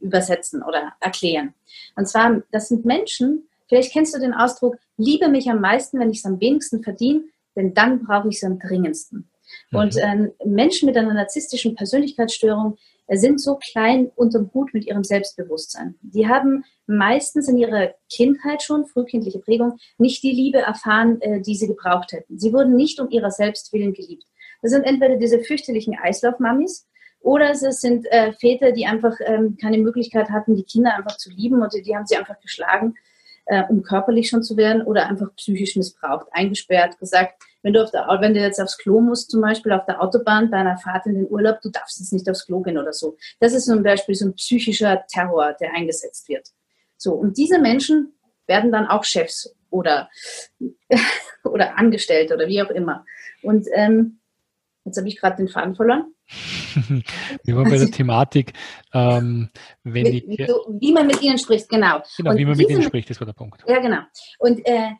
übersetzen 0.00 0.62
oder 0.62 0.92
erklären. 1.00 1.54
Und 1.94 2.06
zwar, 2.06 2.42
das 2.52 2.68
sind 2.68 2.84
Menschen, 2.84 3.48
vielleicht 3.68 3.92
kennst 3.92 4.14
du 4.14 4.20
den 4.20 4.34
Ausdruck, 4.34 4.76
liebe 4.96 5.28
mich 5.28 5.50
am 5.50 5.60
meisten, 5.60 5.98
wenn 5.98 6.10
ich 6.10 6.18
es 6.18 6.24
am 6.24 6.40
wenigsten 6.40 6.82
verdiene, 6.82 7.24
denn 7.54 7.74
dann 7.74 8.04
brauche 8.04 8.28
ich 8.28 8.36
es 8.36 8.44
am 8.44 8.58
dringendsten. 8.58 9.28
Mhm. 9.70 9.78
Und 9.78 9.96
äh, 9.96 10.30
Menschen 10.44 10.86
mit 10.86 10.96
einer 10.96 11.14
narzisstischen 11.14 11.74
Persönlichkeitsstörung, 11.74 12.78
sind 13.08 13.40
so 13.40 13.56
klein 13.56 14.10
unterm 14.16 14.50
Hut 14.52 14.74
mit 14.74 14.84
ihrem 14.84 15.04
Selbstbewusstsein. 15.04 15.94
Die 16.02 16.26
haben 16.26 16.64
meistens 16.86 17.48
in 17.48 17.56
ihrer 17.56 17.94
Kindheit 18.10 18.62
schon, 18.62 18.86
frühkindliche 18.86 19.38
Prägung, 19.38 19.78
nicht 19.98 20.22
die 20.22 20.32
Liebe 20.32 20.58
erfahren, 20.58 21.20
äh, 21.20 21.40
die 21.40 21.54
sie 21.54 21.68
gebraucht 21.68 22.12
hätten. 22.12 22.38
Sie 22.38 22.52
wurden 22.52 22.74
nicht 22.74 22.98
um 22.98 23.08
ihrer 23.10 23.30
selbst 23.30 23.72
willen 23.72 23.92
geliebt. 23.92 24.24
Das 24.62 24.72
sind 24.72 24.84
entweder 24.84 25.16
diese 25.16 25.38
fürchterlichen 25.40 25.96
Eislaufmammis 25.96 26.88
oder 27.20 27.50
es 27.50 27.60
sind 27.60 28.06
äh, 28.10 28.32
Väter, 28.32 28.72
die 28.72 28.86
einfach 28.86 29.14
ähm, 29.24 29.56
keine 29.60 29.78
Möglichkeit 29.78 30.30
hatten, 30.30 30.56
die 30.56 30.64
Kinder 30.64 30.96
einfach 30.96 31.16
zu 31.16 31.30
lieben 31.30 31.62
und 31.62 31.72
die 31.74 31.94
haben 31.96 32.06
sie 32.06 32.16
einfach 32.16 32.40
geschlagen 32.40 32.94
äh, 33.46 33.62
um 33.68 33.82
körperlich 33.82 34.28
schon 34.28 34.42
zu 34.42 34.56
werden 34.56 34.82
oder 34.82 35.08
einfach 35.08 35.34
psychisch 35.36 35.76
missbraucht, 35.76 36.26
eingesperrt, 36.32 36.98
gesagt, 36.98 37.42
wenn 37.66 37.72
du, 37.72 37.82
auf 37.82 37.90
der, 37.90 38.06
wenn 38.20 38.32
du 38.32 38.38
jetzt 38.38 38.60
aufs 38.60 38.78
Klo 38.78 39.00
musst, 39.00 39.28
zum 39.28 39.40
Beispiel 39.40 39.72
auf 39.72 39.84
der 39.86 40.00
Autobahn 40.00 40.52
bei 40.52 40.58
einer 40.58 40.78
Fahrt 40.78 41.04
in 41.06 41.16
den 41.16 41.28
Urlaub, 41.28 41.60
du 41.62 41.70
darfst 41.70 41.98
jetzt 41.98 42.12
nicht 42.12 42.30
aufs 42.30 42.46
Klo 42.46 42.60
gehen 42.60 42.78
oder 42.78 42.92
so. 42.92 43.16
Das 43.40 43.54
ist 43.54 43.66
zum 43.66 43.82
Beispiel 43.82 44.14
so 44.14 44.26
ein 44.26 44.34
psychischer 44.34 45.04
Terror, 45.08 45.52
der 45.60 45.74
eingesetzt 45.74 46.28
wird. 46.28 46.46
So, 46.96 47.14
und 47.14 47.36
diese 47.36 47.58
Menschen 47.58 48.12
werden 48.46 48.70
dann 48.70 48.86
auch 48.86 49.02
Chefs 49.02 49.52
oder, 49.68 50.08
oder 51.44 51.76
Angestellte 51.76 52.34
oder 52.34 52.46
wie 52.46 52.62
auch 52.62 52.70
immer. 52.70 53.04
Und 53.42 53.66
ähm, 53.74 54.20
jetzt 54.84 54.98
habe 54.98 55.08
ich 55.08 55.18
gerade 55.18 55.34
den 55.34 55.48
Faden 55.48 55.74
verloren. 55.74 56.14
Wir 57.42 57.56
waren 57.56 57.68
bei 57.68 57.78
der 57.78 57.90
Thematik, 57.90 58.52
ähm, 58.94 59.50
wenn 59.82 60.06
wie, 60.06 60.18
ich, 60.18 60.28
wie, 60.28 60.36
du, 60.36 60.54
wie, 60.78 60.92
man 60.92 61.08
mit 61.08 61.20
ihnen 61.20 61.38
spricht, 61.38 61.68
genau. 61.68 62.00
Genau, 62.16 62.30
und 62.30 62.36
wie 62.36 62.44
man 62.44 62.56
mit 62.56 62.70
ihnen 62.70 62.82
spricht, 62.82 63.10
das 63.10 63.20
war 63.20 63.26
der 63.26 63.32
Punkt. 63.32 63.64
Ja, 63.66 63.80
genau. 63.80 64.02
Und 64.38 64.64
äh, 64.66 64.90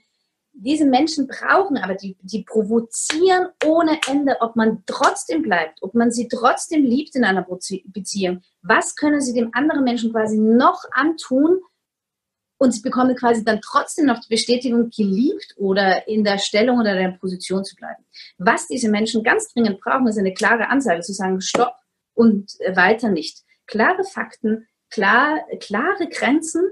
diese 0.58 0.86
Menschen 0.86 1.26
brauchen 1.26 1.76
aber, 1.76 1.94
die, 1.94 2.16
die 2.22 2.42
provozieren 2.42 3.48
ohne 3.64 3.98
Ende, 4.08 4.36
ob 4.40 4.56
man 4.56 4.82
trotzdem 4.86 5.42
bleibt, 5.42 5.82
ob 5.82 5.94
man 5.94 6.10
sie 6.10 6.28
trotzdem 6.28 6.82
liebt 6.82 7.14
in 7.14 7.24
einer 7.24 7.46
Beziehung. 7.84 8.42
Was 8.62 8.96
können 8.96 9.20
sie 9.20 9.34
dem 9.34 9.50
anderen 9.52 9.84
Menschen 9.84 10.12
quasi 10.12 10.38
noch 10.38 10.84
antun, 10.92 11.60
und 12.58 12.72
sie 12.72 12.80
bekommen 12.80 13.14
quasi 13.16 13.44
dann 13.44 13.60
trotzdem 13.60 14.06
noch 14.06 14.20
die 14.20 14.34
Bestätigung, 14.34 14.90
geliebt 14.90 15.54
oder 15.56 16.08
in 16.08 16.24
der 16.24 16.38
Stellung 16.38 16.78
oder 16.80 16.94
der 16.94 17.10
Position 17.20 17.64
zu 17.64 17.76
bleiben. 17.76 18.04
Was 18.38 18.66
diese 18.66 18.90
Menschen 18.90 19.22
ganz 19.22 19.52
dringend 19.52 19.80
brauchen, 19.80 20.06
ist 20.06 20.18
eine 20.18 20.34
klare 20.34 20.68
Ansage, 20.68 21.02
zu 21.02 21.12
sagen, 21.12 21.40
stopp 21.40 21.74
und 22.14 22.52
weiter 22.72 23.10
nicht. 23.10 23.42
Klare 23.66 24.04
Fakten, 24.04 24.66
klar, 24.90 25.40
klare 25.60 26.08
Grenzen 26.08 26.62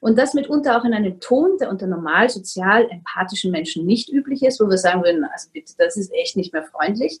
und 0.00 0.18
das 0.18 0.34
mitunter 0.34 0.78
auch 0.78 0.84
in 0.84 0.94
einem 0.94 1.20
Ton, 1.20 1.56
der 1.58 1.70
unter 1.70 1.86
normal, 1.86 2.28
sozial, 2.28 2.88
empathischen 2.90 3.50
Menschen 3.50 3.86
nicht 3.86 4.08
üblich 4.10 4.42
ist, 4.42 4.60
wo 4.60 4.68
wir 4.68 4.78
sagen 4.78 5.02
würden, 5.02 5.24
also 5.24 5.48
bitte, 5.52 5.74
das 5.78 5.96
ist 5.96 6.12
echt 6.12 6.36
nicht 6.36 6.52
mehr 6.52 6.64
freundlich. 6.64 7.20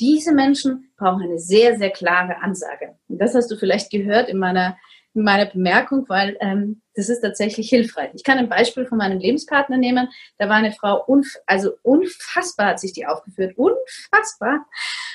Diese 0.00 0.32
Menschen 0.32 0.90
brauchen 0.96 1.22
eine 1.22 1.38
sehr, 1.38 1.76
sehr 1.76 1.90
klare 1.90 2.40
Ansage. 2.42 2.96
Und 3.08 3.18
das 3.18 3.34
hast 3.34 3.50
du 3.50 3.56
vielleicht 3.56 3.90
gehört 3.90 4.28
in 4.28 4.38
meiner 4.38 4.76
meine 5.14 5.46
Bemerkung, 5.46 6.08
weil 6.08 6.36
ähm, 6.40 6.80
das 6.94 7.08
ist 7.08 7.20
tatsächlich 7.20 7.68
hilfreich. 7.68 8.10
Ich 8.14 8.24
kann 8.24 8.38
ein 8.38 8.48
Beispiel 8.48 8.86
von 8.86 8.98
meinem 8.98 9.18
Lebenspartner 9.18 9.76
nehmen. 9.76 10.08
Da 10.38 10.48
war 10.48 10.56
eine 10.56 10.72
Frau, 10.72 11.04
unf 11.06 11.36
also 11.46 11.72
unfassbar 11.82 12.68
hat 12.68 12.80
sich 12.80 12.92
die 12.92 13.06
aufgeführt, 13.06 13.56
unfassbar. 13.56 14.66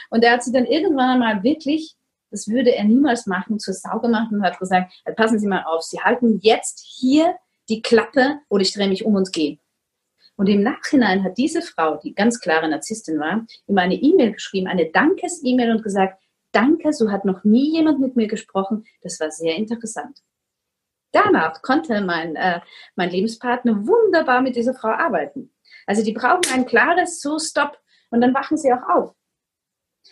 Und 0.10 0.24
er 0.24 0.34
hat 0.34 0.44
sie 0.44 0.52
dann 0.52 0.66
irgendwann 0.66 1.22
einmal 1.22 1.44
wirklich 1.44 1.96
das 2.38 2.48
würde 2.48 2.76
er 2.76 2.84
niemals 2.84 3.26
machen, 3.26 3.58
zur 3.58 3.74
Sau 3.74 4.00
gemacht 4.00 4.32
und 4.32 4.44
hat 4.44 4.60
gesagt, 4.60 4.94
passen 5.16 5.40
Sie 5.40 5.48
mal 5.48 5.64
auf, 5.64 5.82
Sie 5.82 6.00
halten 6.00 6.38
jetzt 6.44 6.86
hier 6.86 7.36
die 7.68 7.82
Klappe 7.82 8.40
oder 8.48 8.62
ich 8.62 8.74
drehe 8.74 8.88
mich 8.88 9.06
um 9.06 9.16
und 9.16 9.34
gehe. 9.34 9.58
Und 10.36 10.48
im 10.48 10.62
Nachhinein 10.62 11.24
hat 11.24 11.40
diese 11.40 11.64
Frau, 11.64 11.96
die 11.96 12.14
ganz 12.14 12.40
klare 12.40 12.70
Narzisstin 12.70 13.20
war, 13.20 13.48
ihm 13.66 13.78
eine 13.80 13.96
E-Mail 13.96 14.34
geschrieben, 14.34 14.68
eine 14.68 14.92
Dankes-E-Mail 14.92 15.72
und 15.72 15.82
gesagt, 15.82 16.22
danke, 16.52 16.94
so 16.94 17.12
hat 17.12 17.26
noch 17.26 17.44
nie 17.44 17.74
jemand 17.74 18.00
mit 18.00 18.16
mir 18.16 18.28
gesprochen. 18.28 18.86
Das 19.02 19.20
war 19.20 19.32
sehr 19.32 19.56
interessant. 19.56 20.20
Danach 21.12 21.64
konnte 21.64 22.02
mein, 22.02 22.36
äh, 22.36 22.62
mein 22.96 23.10
Lebenspartner 23.10 23.88
wunderbar 23.88 24.42
mit 24.42 24.56
dieser 24.56 24.76
Frau 24.76 24.90
arbeiten. 24.90 25.52
Also 25.88 26.04
die 26.04 26.14
brauchen 26.14 26.46
ein 26.54 26.68
klares 26.68 27.20
So, 27.20 27.40
Stopp 27.40 27.80
und 28.12 28.22
dann 28.22 28.36
wachen 28.36 28.58
sie 28.58 28.72
auch 28.72 28.88
auf. 28.88 29.16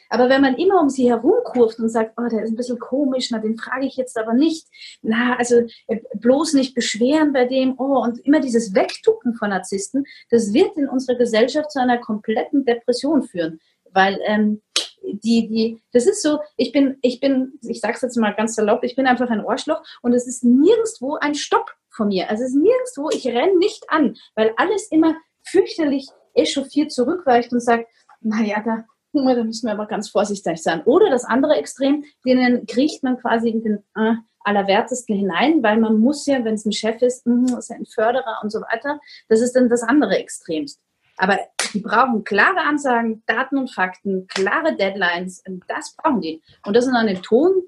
Aber 0.09 0.29
wenn 0.29 0.41
man 0.41 0.55
immer 0.55 0.81
um 0.81 0.89
sie 0.89 1.09
herumkurft 1.09 1.79
und 1.79 1.89
sagt, 1.89 2.13
oh, 2.17 2.27
der 2.29 2.43
ist 2.43 2.51
ein 2.51 2.55
bisschen 2.55 2.79
komisch, 2.79 3.29
na, 3.31 3.39
den 3.39 3.57
frage 3.57 3.85
ich 3.85 3.95
jetzt 3.95 4.17
aber 4.17 4.33
nicht, 4.33 4.67
na, 5.01 5.35
also 5.37 5.61
äh, 5.87 5.99
bloß 6.15 6.53
nicht 6.53 6.75
beschweren 6.75 7.33
bei 7.33 7.45
dem, 7.45 7.75
oh, 7.77 8.01
und 8.01 8.19
immer 8.19 8.39
dieses 8.39 8.73
Wegducken 8.73 9.35
von 9.35 9.49
Narzissten, 9.49 10.05
das 10.29 10.53
wird 10.53 10.77
in 10.77 10.87
unserer 10.87 11.17
Gesellschaft 11.17 11.71
zu 11.71 11.79
einer 11.79 11.97
kompletten 11.97 12.65
Depression 12.65 13.23
führen. 13.23 13.59
Weil 13.91 14.19
ähm, 14.25 14.61
die, 15.01 15.47
die, 15.47 15.83
das 15.91 16.05
ist 16.05 16.21
so, 16.21 16.39
ich 16.57 16.71
bin, 16.71 16.97
ich 17.01 17.19
bin, 17.19 17.59
ich 17.61 17.79
sag's 17.79 18.01
jetzt 18.01 18.17
mal 18.17 18.33
ganz 18.33 18.55
salopp, 18.55 18.83
ich 18.83 18.95
bin 18.95 19.07
einfach 19.07 19.29
ein 19.29 19.45
Arschloch 19.45 19.83
und 20.01 20.13
es 20.13 20.27
ist 20.27 20.43
nirgendwo 20.43 21.15
ein 21.15 21.35
Stopp 21.35 21.71
von 21.89 22.09
mir. 22.09 22.29
Also 22.29 22.43
es 22.43 22.49
ist 22.49 22.55
nirgendwo, 22.55 23.09
ich 23.09 23.27
renne 23.27 23.57
nicht 23.57 23.89
an, 23.89 24.15
weil 24.35 24.53
alles 24.57 24.91
immer 24.91 25.15
fürchterlich 25.43 26.09
echauffiert 26.33 26.91
zurückweicht 26.91 27.53
und 27.53 27.61
sagt, 27.61 27.87
naja, 28.21 28.61
da, 28.63 28.85
da 29.15 29.43
müssen 29.43 29.67
wir 29.67 29.73
aber 29.73 29.85
ganz 29.85 30.09
vorsichtig 30.09 30.61
sein. 30.61 30.83
Oder 30.83 31.09
das 31.09 31.25
andere 31.25 31.55
Extrem, 31.55 32.03
denen 32.25 32.65
kriecht 32.65 33.03
man 33.03 33.17
quasi 33.17 33.49
in 33.49 33.63
den 33.63 33.77
äh, 33.95 34.15
Allerwertesten 34.39 35.15
hinein, 35.15 35.63
weil 35.63 35.77
man 35.77 35.99
muss 35.99 36.25
ja, 36.25 36.43
wenn 36.43 36.53
es 36.55 36.65
ein 36.65 36.71
Chef 36.71 37.01
ist, 37.01 37.25
mh, 37.25 37.57
ist 37.57 37.71
ein 37.71 37.85
Förderer 37.85 38.39
und 38.43 38.51
so 38.51 38.61
weiter. 38.61 38.99
Das 39.27 39.41
ist 39.41 39.53
dann 39.53 39.69
das 39.69 39.83
andere 39.83 40.17
Extremst. 40.17 40.79
Aber 41.17 41.39
die 41.73 41.79
brauchen 41.79 42.23
klare 42.23 42.61
Ansagen, 42.61 43.23
Daten 43.25 43.57
und 43.57 43.73
Fakten, 43.73 44.27
klare 44.27 44.75
Deadlines. 44.75 45.43
Das 45.67 45.95
brauchen 45.95 46.21
die. 46.21 46.41
Und 46.65 46.75
das 46.75 46.87
in 46.87 46.95
einem 46.95 47.21
Ton, 47.21 47.63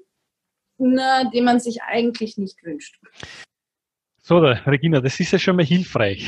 na, 0.78 1.24
den 1.24 1.44
man 1.44 1.58
sich 1.58 1.82
eigentlich 1.82 2.38
nicht 2.38 2.62
wünscht. 2.62 3.00
So, 4.28 4.40
Regina, 4.40 5.00
das 5.00 5.18
ist 5.20 5.32
ja 5.32 5.38
schon 5.38 5.56
mal 5.56 5.64
hilfreich. 5.64 6.22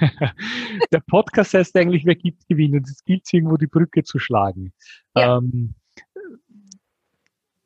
Der 0.92 1.00
Podcast 1.00 1.54
heißt 1.54 1.74
eigentlich, 1.76 2.04
wer 2.04 2.14
gibt, 2.14 2.46
gewinnt. 2.46 2.74
Und 2.74 2.86
es 2.86 3.02
gilt 3.02 3.24
irgendwo 3.32 3.56
die 3.56 3.66
Brücke 3.66 4.02
zu 4.02 4.18
schlagen. 4.18 4.74
Ja. 5.16 5.38
Ähm, 5.38 5.74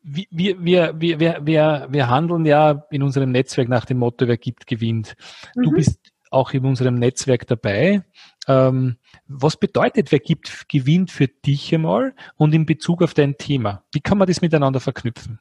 wir, 0.05 0.25
wir, 0.31 0.64
wir, 1.01 1.01
wir, 1.01 1.40
wir, 1.45 1.88
wir 1.90 2.09
handeln 2.09 2.47
ja 2.47 2.87
in 2.92 3.03
unserem 3.03 3.33
Netzwerk 3.33 3.68
nach 3.68 3.85
dem 3.85 3.99
Motto, 3.99 4.29
wer 4.29 4.37
gibt, 4.37 4.68
gewinnt. 4.68 5.16
Du 5.57 5.73
mhm. 5.73 5.75
bist 5.75 5.99
auch 6.31 6.53
in 6.53 6.64
unserem 6.64 6.95
Netzwerk 6.95 7.49
dabei. 7.49 8.05
Ähm, 8.47 8.99
was 9.27 9.57
bedeutet, 9.57 10.12
wer 10.12 10.21
gibt, 10.21 10.68
gewinnt 10.68 11.11
für 11.11 11.27
dich 11.27 11.75
einmal 11.75 12.14
und 12.37 12.55
in 12.55 12.66
Bezug 12.66 13.03
auf 13.03 13.14
dein 13.14 13.37
Thema? 13.37 13.83
Wie 13.92 14.01
kann 14.01 14.18
man 14.18 14.29
das 14.29 14.42
miteinander 14.42 14.79
verknüpfen? 14.79 15.40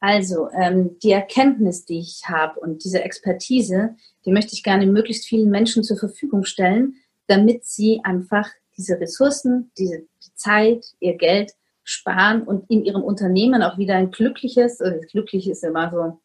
Also 0.00 0.48
ähm, 0.52 0.98
die 1.02 1.12
Erkenntnis, 1.12 1.84
die 1.84 2.00
ich 2.00 2.22
habe 2.26 2.58
und 2.58 2.84
diese 2.84 3.04
Expertise, 3.04 3.96
die 4.24 4.32
möchte 4.32 4.54
ich 4.54 4.62
gerne 4.62 4.86
möglichst 4.86 5.26
vielen 5.26 5.50
Menschen 5.50 5.84
zur 5.84 5.98
Verfügung 5.98 6.44
stellen, 6.44 6.94
damit 7.26 7.66
sie 7.66 8.00
einfach 8.02 8.48
diese 8.76 8.98
Ressourcen, 8.98 9.70
diese 9.78 10.06
Zeit, 10.34 10.86
ihr 11.00 11.16
Geld 11.16 11.52
sparen 11.84 12.42
und 12.42 12.68
in 12.70 12.84
ihrem 12.84 13.02
Unternehmen 13.02 13.62
auch 13.62 13.76
wieder 13.76 13.94
ein 13.94 14.10
glückliches, 14.10 14.80
oder 14.80 14.98
glücklich 15.00 15.48
ist 15.48 15.64
immer 15.64 15.90
so, 15.90 16.20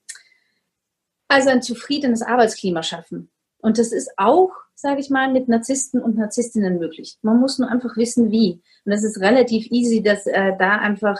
also 1.27 1.49
ein 1.49 1.61
zufriedenes 1.61 2.21
Arbeitsklima 2.21 2.81
schaffen. 2.81 3.29
Und 3.57 3.77
das 3.77 3.91
ist 3.91 4.11
auch, 4.15 4.51
sage 4.75 5.01
ich 5.01 5.09
mal, 5.09 5.31
mit 5.31 5.49
Narzissten 5.49 6.01
und 6.01 6.17
Narzisstinnen 6.17 6.77
möglich. 6.77 7.17
Man 7.23 7.39
muss 7.39 7.59
nur 7.59 7.69
einfach 7.69 7.97
wissen, 7.97 8.31
wie. 8.31 8.61
Und 8.85 8.91
das 8.91 9.03
ist 9.03 9.19
relativ 9.19 9.67
easy, 9.71 10.01
dass 10.01 10.27
äh, 10.27 10.53
da 10.57 10.77
einfach 10.77 11.19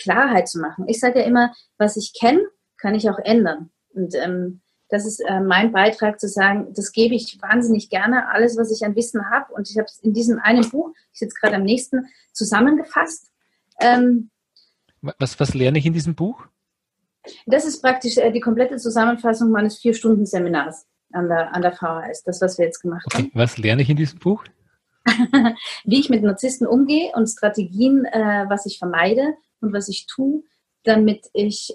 Klarheit 0.00 0.48
zu 0.48 0.60
machen. 0.60 0.86
Ich 0.88 1.00
sage 1.00 1.20
ja 1.20 1.26
immer, 1.26 1.52
was 1.76 1.96
ich 1.96 2.12
kenne, 2.18 2.42
kann 2.76 2.94
ich 2.94 3.08
auch 3.10 3.18
ändern. 3.18 3.70
Und 3.92 4.14
ähm, 4.14 4.60
das 4.88 5.06
ist 5.06 5.20
äh, 5.20 5.40
mein 5.40 5.72
Beitrag 5.72 6.18
zu 6.18 6.28
sagen, 6.28 6.72
das 6.74 6.92
gebe 6.92 7.14
ich 7.14 7.38
wahnsinnig 7.42 7.90
gerne, 7.90 8.30
alles, 8.30 8.56
was 8.56 8.70
ich 8.70 8.84
an 8.84 8.96
Wissen 8.96 9.30
habe. 9.30 9.52
Und 9.52 9.68
ich 9.70 9.76
habe 9.76 9.86
es 9.86 9.98
in 9.98 10.14
diesem 10.14 10.38
einen 10.38 10.68
Buch, 10.68 10.92
ich 11.12 11.18
sitze 11.18 11.36
gerade 11.40 11.56
am 11.56 11.62
nächsten, 11.62 12.06
zusammengefasst. 12.32 13.30
Ähm, 13.80 14.30
was, 15.02 15.38
was 15.38 15.54
lerne 15.54 15.78
ich 15.78 15.86
in 15.86 15.92
diesem 15.92 16.14
Buch? 16.14 16.46
Das 17.46 17.66
ist 17.66 17.82
praktisch 17.82 18.16
äh, 18.16 18.32
die 18.32 18.40
komplette 18.40 18.76
Zusammenfassung 18.76 19.50
meines 19.50 19.78
Vier-Stunden-Seminars 19.78 20.86
an 21.12 21.28
der, 21.28 21.54
an 21.54 21.62
der 21.62 21.72
VHS, 21.72 22.22
das, 22.24 22.40
was 22.40 22.58
wir 22.58 22.66
jetzt 22.66 22.80
gemacht 22.80 23.04
okay. 23.06 23.24
haben. 23.24 23.30
Was 23.34 23.58
lerne 23.58 23.82
ich 23.82 23.90
in 23.90 23.96
diesem 23.96 24.18
Buch? 24.18 24.44
wie 25.84 26.00
ich 26.00 26.10
mit 26.10 26.22
Narzissten 26.22 26.66
umgehe 26.66 27.12
und 27.14 27.26
Strategien, 27.26 28.04
äh, 28.04 28.46
was 28.48 28.66
ich 28.66 28.78
vermeide 28.78 29.34
und 29.60 29.72
was 29.72 29.88
ich 29.88 30.06
tue, 30.06 30.42
damit 30.84 31.26
ich 31.32 31.74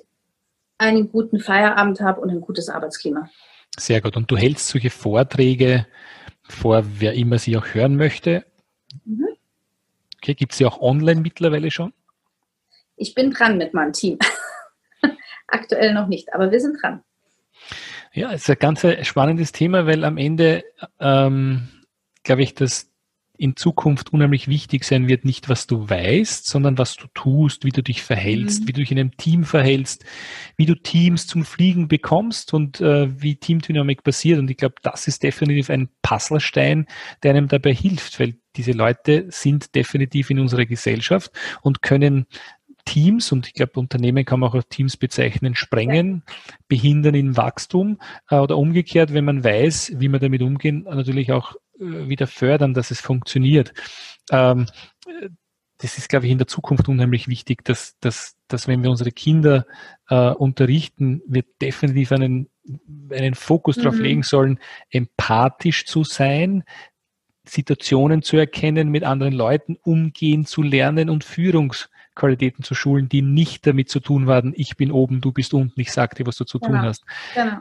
einen 0.77 1.09
guten 1.09 1.39
Feierabend 1.39 2.01
habe 2.01 2.21
und 2.21 2.29
ein 2.29 2.41
gutes 2.41 2.69
Arbeitsklima. 2.69 3.29
Sehr 3.77 4.01
gut. 4.01 4.15
Und 4.17 4.29
du 4.29 4.37
hältst 4.37 4.67
solche 4.67 4.89
Vorträge 4.89 5.87
vor, 6.43 6.83
wer 6.99 7.13
immer 7.13 7.39
sie 7.39 7.57
auch 7.57 7.73
hören 7.73 7.95
möchte. 7.95 8.45
Mhm. 9.05 9.27
Okay, 10.17 10.35
gibt 10.35 10.51
es 10.51 10.57
sie 10.57 10.65
auch 10.65 10.79
online 10.79 11.21
mittlerweile 11.21 11.71
schon? 11.71 11.93
Ich 12.95 13.15
bin 13.15 13.31
dran 13.31 13.57
mit 13.57 13.73
meinem 13.73 13.93
Team. 13.93 14.19
Aktuell 15.47 15.93
noch 15.93 16.07
nicht, 16.07 16.33
aber 16.33 16.51
wir 16.51 16.59
sind 16.59 16.81
dran. 16.81 17.03
Ja, 18.13 18.31
es 18.31 18.43
ist 18.43 18.49
ein 18.49 18.59
ganz 18.59 18.85
spannendes 19.07 19.51
Thema, 19.51 19.87
weil 19.87 20.03
am 20.03 20.17
Ende 20.17 20.63
ähm, 20.99 21.67
glaube 22.23 22.43
ich, 22.43 22.53
dass 22.53 22.92
in 23.37 23.55
Zukunft 23.55 24.13
unheimlich 24.13 24.47
wichtig 24.47 24.83
sein 24.83 25.07
wird, 25.07 25.25
nicht 25.25 25.49
was 25.49 25.65
du 25.65 25.89
weißt, 25.89 26.45
sondern 26.45 26.77
was 26.77 26.95
du 26.95 27.07
tust, 27.13 27.65
wie 27.65 27.71
du 27.71 27.81
dich 27.81 28.03
verhältst, 28.03 28.61
mhm. 28.61 28.67
wie 28.67 28.73
du 28.73 28.79
dich 28.81 28.91
in 28.91 28.99
einem 28.99 29.17
Team 29.17 29.43
verhältst, 29.43 30.05
wie 30.55 30.67
du 30.67 30.75
Teams 30.75 31.25
zum 31.25 31.43
Fliegen 31.43 31.87
bekommst 31.87 32.53
und 32.53 32.79
äh, 32.79 33.21
wie 33.21 33.35
Teamdynamik 33.35 34.03
passiert. 34.03 34.39
Und 34.39 34.51
ich 34.51 34.57
glaube, 34.57 34.75
das 34.83 35.07
ist 35.07 35.23
definitiv 35.23 35.69
ein 35.71 35.89
Puzzlestein, 36.03 36.85
der 37.23 37.31
einem 37.31 37.47
dabei 37.47 37.73
hilft, 37.73 38.19
weil 38.19 38.35
diese 38.55 38.71
Leute 38.71 39.25
sind 39.29 39.73
definitiv 39.73 40.29
in 40.29 40.39
unserer 40.39 40.65
Gesellschaft 40.65 41.31
und 41.61 41.81
können 41.81 42.27
Teams, 42.85 43.31
und 43.31 43.47
ich 43.47 43.53
glaube, 43.53 43.79
Unternehmen 43.79 44.25
kann 44.25 44.39
man 44.39 44.49
auch 44.49 44.55
als 44.55 44.67
Teams 44.67 44.97
bezeichnen, 44.97 45.55
sprengen, 45.55 46.23
behindern 46.67 47.15
im 47.15 47.37
Wachstum 47.37 47.99
äh, 48.29 48.35
oder 48.35 48.57
umgekehrt, 48.57 49.13
wenn 49.13 49.25
man 49.25 49.43
weiß, 49.43 49.93
wie 49.97 50.09
man 50.09 50.19
damit 50.19 50.41
umgehen, 50.41 50.83
natürlich 50.83 51.31
auch 51.31 51.55
äh, 51.79 52.07
wieder 52.07 52.27
fördern, 52.27 52.73
dass 52.73 52.91
es 52.91 53.01
funktioniert. 53.01 53.73
Ähm, 54.31 54.67
das 55.77 55.97
ist, 55.97 56.07
glaube 56.07 56.25
ich, 56.25 56.31
in 56.31 56.37
der 56.37 56.47
Zukunft 56.47 56.87
unheimlich 56.87 57.27
wichtig, 57.27 57.65
dass, 57.65 57.97
dass, 57.99 58.35
dass 58.47 58.67
wenn 58.67 58.83
wir 58.83 58.89
unsere 58.89 59.11
Kinder 59.11 59.65
äh, 60.07 60.29
unterrichten, 60.29 61.21
wir 61.27 61.43
definitiv 61.61 62.11
einen, 62.11 62.49
einen 63.11 63.35
Fokus 63.35 63.77
mhm. 63.77 63.81
darauf 63.81 63.99
legen 63.99 64.23
sollen, 64.23 64.59
empathisch 64.91 65.85
zu 65.85 66.03
sein, 66.03 66.63
Situationen 67.45 68.21
zu 68.21 68.37
erkennen, 68.37 68.89
mit 68.89 69.03
anderen 69.03 69.33
Leuten 69.33 69.77
umgehen 69.81 70.45
zu 70.45 70.61
lernen 70.61 71.09
und 71.09 71.25
Führungsqualitäten 72.13 72.63
zu 72.63 72.75
schulen, 72.75 73.09
die 73.09 73.21
nicht 73.21 73.65
damit 73.67 73.89
zu 73.89 73.99
tun 73.99 74.27
haben, 74.27 74.53
ich 74.55 74.77
bin 74.77 74.91
oben, 74.91 75.21
du 75.21 75.31
bist 75.31 75.53
unten, 75.53 75.79
ich 75.79 75.91
sag 75.91 76.15
dir, 76.15 76.25
was 76.25 76.37
du 76.37 76.45
zu 76.45 76.59
genau. 76.59 76.71
tun 76.71 76.81
hast. 76.81 77.03
Genau. 77.33 77.57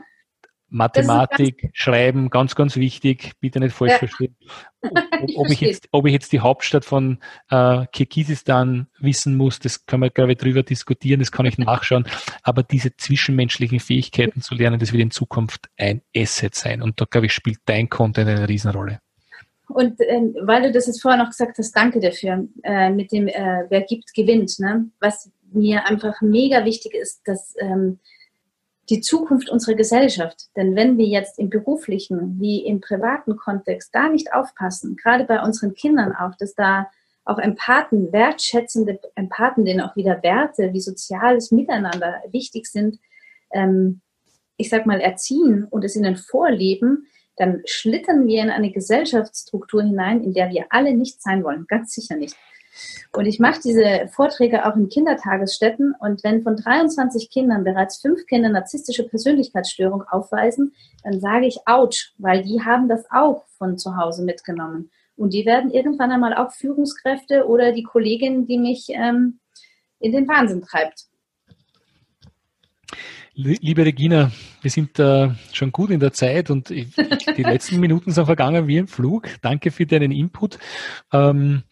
Mathematik, 0.69 1.69
Schreiben, 1.73 2.31
ganz, 2.31 2.55
ganz 2.55 2.77
wichtig, 2.77 3.33
bitte 3.39 3.59
nicht 3.59 3.75
falsch 3.75 3.91
ja. 3.91 3.97
verstehen. 3.99 4.35
Ob, 4.81 5.29
ob, 5.37 5.49
ich 5.49 5.61
jetzt, 5.61 5.87
ob 5.91 6.05
ich 6.07 6.11
jetzt 6.11 6.33
die 6.33 6.41
Hauptstadt 6.41 6.83
von 6.83 7.19
äh, 7.49 7.85
Kirgisistan 7.93 8.87
wissen 8.99 9.37
muss, 9.37 9.59
das 9.59 9.85
kann 9.85 10.01
man, 10.01 10.09
glaube 10.13 10.33
ich, 10.33 10.39
drüber 10.39 10.61
diskutieren, 10.61 11.21
das 11.21 11.31
kann 11.31 11.45
ich 11.45 11.57
nachschauen. 11.57 12.05
Aber 12.41 12.63
diese 12.63 12.93
zwischenmenschlichen 12.97 13.79
Fähigkeiten 13.79 14.41
zu 14.41 14.55
lernen, 14.55 14.79
das 14.79 14.91
wird 14.91 15.01
in 15.01 15.11
Zukunft 15.11 15.69
ein 15.77 16.01
Asset 16.13 16.53
sein. 16.53 16.81
Und 16.81 16.99
da, 16.99 17.05
glaube 17.05 17.27
ich, 17.27 17.33
spielt 17.33 17.59
dein 17.63 17.87
Content 17.87 18.27
eine 18.27 18.49
Riesenrolle. 18.49 18.99
Und 19.73 19.99
äh, 19.99 20.21
weil 20.41 20.63
du 20.63 20.71
das 20.71 20.87
jetzt 20.87 21.01
vorher 21.01 21.21
noch 21.21 21.29
gesagt 21.29 21.57
hast, 21.57 21.71
danke 21.73 21.99
dafür, 21.99 22.47
äh, 22.63 22.89
mit 22.89 23.11
dem, 23.11 23.27
äh, 23.27 23.65
wer 23.69 23.81
gibt, 23.81 24.13
gewinnt. 24.13 24.59
Ne? 24.59 24.89
Was 24.99 25.31
mir 25.51 25.85
einfach 25.85 26.21
mega 26.21 26.65
wichtig 26.65 26.93
ist, 26.93 27.21
dass 27.25 27.55
ähm, 27.59 27.99
die 28.89 29.01
Zukunft 29.01 29.49
unserer 29.49 29.75
Gesellschaft. 29.75 30.49
Denn 30.55 30.75
wenn 30.75 30.97
wir 30.97 31.05
jetzt 31.05 31.39
im 31.39 31.49
beruflichen 31.49 32.39
wie 32.39 32.65
im 32.65 32.81
privaten 32.81 33.37
Kontext 33.37 33.93
da 33.93 34.09
nicht 34.09 34.33
aufpassen, 34.33 34.97
gerade 34.97 35.23
bei 35.23 35.41
unseren 35.41 35.73
Kindern 35.73 36.13
auch, 36.15 36.35
dass 36.37 36.53
da 36.53 36.89
auch 37.25 37.39
Empathen, 37.39 38.11
wertschätzende 38.11 38.99
Empathen, 39.15 39.63
denen 39.63 39.81
auch 39.81 39.95
wieder 39.95 40.21
Werte 40.23 40.73
wie 40.73 40.81
soziales 40.81 41.51
Miteinander 41.51 42.21
wichtig 42.31 42.67
sind, 42.67 42.99
ähm, 43.51 44.01
ich 44.57 44.69
sag 44.69 44.85
mal, 44.85 44.99
erziehen 44.99 45.65
und 45.69 45.85
es 45.85 45.95
ihnen 45.95 46.17
vorleben, 46.17 47.07
dann 47.37 47.61
schlittern 47.65 48.27
wir 48.27 48.41
in 48.41 48.49
eine 48.49 48.71
Gesellschaftsstruktur 48.71 49.83
hinein, 49.83 50.23
in 50.23 50.33
der 50.33 50.49
wir 50.49 50.67
alle 50.69 50.93
nicht 50.93 51.21
sein 51.21 51.43
wollen, 51.43 51.65
ganz 51.67 51.93
sicher 51.93 52.15
nicht. 52.15 52.35
Und 53.15 53.25
ich 53.25 53.39
mache 53.39 53.61
diese 53.63 54.07
Vorträge 54.11 54.65
auch 54.65 54.75
in 54.75 54.89
Kindertagesstätten. 54.89 55.93
Und 55.99 56.23
wenn 56.23 56.41
von 56.41 56.55
23 56.55 57.29
Kindern 57.29 57.63
bereits 57.63 58.01
fünf 58.01 58.25
Kinder 58.25 58.49
narzisstische 58.49 59.07
Persönlichkeitsstörung 59.07 60.03
aufweisen, 60.03 60.73
dann 61.03 61.19
sage 61.19 61.45
ich 61.45 61.59
ouch, 61.67 62.13
weil 62.17 62.41
die 62.43 62.63
haben 62.63 62.87
das 62.87 63.05
auch 63.11 63.45
von 63.57 63.77
zu 63.77 63.95
Hause 63.97 64.23
mitgenommen. 64.23 64.89
Und 65.15 65.33
die 65.33 65.45
werden 65.45 65.69
irgendwann 65.69 66.11
einmal 66.11 66.33
auch 66.33 66.51
Führungskräfte 66.51 67.45
oder 67.45 67.71
die 67.71 67.83
Kollegin, 67.83 68.47
die 68.47 68.57
mich 68.57 68.87
ähm, 68.89 69.39
in 69.99 70.11
den 70.11 70.27
Wahnsinn 70.27 70.63
treibt. 70.63 71.05
Liebe 73.35 73.83
Regina, 73.83 74.31
wir 74.61 74.69
sind 74.69 74.99
äh, 74.99 75.29
schon 75.51 75.71
gut 75.71 75.89
in 75.89 75.99
der 75.99 76.13
Zeit 76.13 76.51
und 76.51 76.69
die 76.69 76.85
letzten 77.43 77.79
Minuten 77.79 78.11
sind 78.11 78.25
vergangen 78.25 78.67
wie 78.67 78.77
im 78.77 78.87
Flug. 78.87 79.27
Danke 79.41 79.71
für 79.71 79.87
deinen 79.87 80.11
Input. 80.11 80.59
Ähm, 81.11 81.63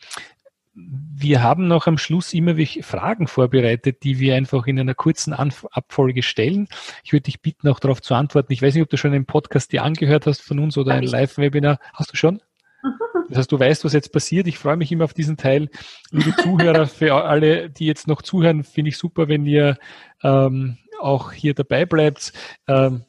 wir 0.73 1.43
haben 1.43 1.67
noch 1.67 1.85
am 1.85 1.99
Schluss 1.99 2.33
immer 2.33 2.55
Fragen 2.81 3.27
vorbereitet, 3.27 4.01
die 4.01 4.17
wir 4.17 4.35
einfach 4.35 4.65
in 4.65 4.79
einer 4.79 4.95
kurzen 4.95 5.33
Anf 5.33 5.67
Abfolge 5.69 6.23
stellen. 6.23 6.67
Ich 7.03 7.13
würde 7.13 7.23
dich 7.23 7.41
bitten, 7.41 7.67
auch 7.67 7.79
darauf 7.79 8.01
zu 8.01 8.15
antworten. 8.15 8.53
Ich 8.53 8.63
weiß 8.63 8.73
nicht, 8.73 8.83
ob 8.83 8.89
du 8.89 8.97
schon 8.97 9.13
einen 9.13 9.27
Podcast 9.27 9.71
dir 9.71 9.83
angehört 9.83 10.25
hast 10.25 10.41
von 10.41 10.57
uns 10.57 10.79
oder 10.79 10.93
ein 10.95 11.03
Live-Webinar. 11.03 11.77
Hast 11.93 12.11
du 12.11 12.17
schon? 12.17 12.41
Das 13.29 13.37
heißt, 13.37 13.51
du 13.53 13.59
weißt, 13.59 13.85
was 13.85 13.93
jetzt 13.93 14.11
passiert. 14.11 14.45
Ich 14.47 14.57
freue 14.57 14.75
mich 14.75 14.91
immer 14.91 15.05
auf 15.05 15.13
diesen 15.13 15.37
Teil. 15.37 15.69
Liebe 16.09 16.35
Zuhörer, 16.35 16.85
für 16.85 17.23
alle, 17.23 17.69
die 17.69 17.85
jetzt 17.85 18.05
noch 18.05 18.23
zuhören, 18.23 18.65
finde 18.65 18.89
ich 18.89 18.97
super, 18.97 19.29
wenn 19.29 19.45
ihr 19.45 19.77
ähm, 20.21 20.77
auch 21.01 21.31
hier 21.31 21.53
dabei 21.53 21.85
bleibt. 21.85 22.33
Ähm, 22.67 23.05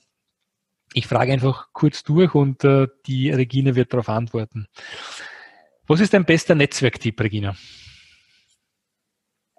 ich 0.95 1.07
frage 1.07 1.33
einfach 1.33 1.69
kurz 1.73 2.03
durch 2.03 2.35
und 2.35 2.65
äh, 2.65 2.87
die 3.07 3.31
Regina 3.31 3.75
wird 3.75 3.93
darauf 3.93 4.09
antworten. 4.09 4.67
Was 5.87 6.01
ist 6.01 6.15
dein 6.15 6.25
bester 6.25 6.55
Netzwerktipp, 6.55 7.21
Regina? 7.21 7.57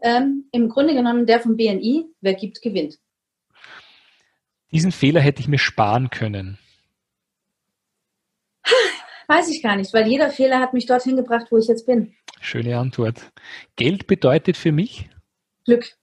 Ähm, 0.02 0.46
Im 0.52 0.70
Grunde 0.70 0.94
genommen 0.94 1.26
der 1.26 1.40
vom 1.40 1.56
BNI, 1.56 2.06
wer 2.22 2.34
gibt, 2.34 2.62
gewinnt. 2.62 3.00
Diesen 4.72 4.92
Fehler 4.92 5.22
hätte 5.22 5.42
ich 5.42 5.48
mir 5.48 5.60
sparen 5.60 6.10
können. 6.10 6.58
Weiß 9.28 9.50
ich 9.50 9.62
gar 9.62 9.76
nicht, 9.76 9.94
weil 9.94 10.08
jeder 10.08 10.30
Fehler 10.30 10.60
hat 10.60 10.74
mich 10.74 10.86
dorthin 10.86 11.16
gebracht, 11.16 11.48
wo 11.52 11.58
ich 11.58 11.68
jetzt 11.68 11.86
bin. 11.86 12.14
Schöne 12.42 12.78
Antwort. 12.78 13.32
Geld 13.76 14.08
bedeutet 14.08 14.58
für 14.58 14.72
mich? 14.72 15.10
Glück, 15.66 15.96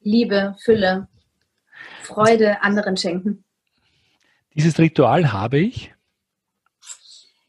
Liebe, 0.00 0.56
Fülle, 0.64 1.08
Freude 2.02 2.62
anderen 2.62 2.96
schenken. 2.96 3.44
Dieses 4.54 4.78
Ritual 4.78 5.32
habe 5.32 5.58
ich? 5.58 5.92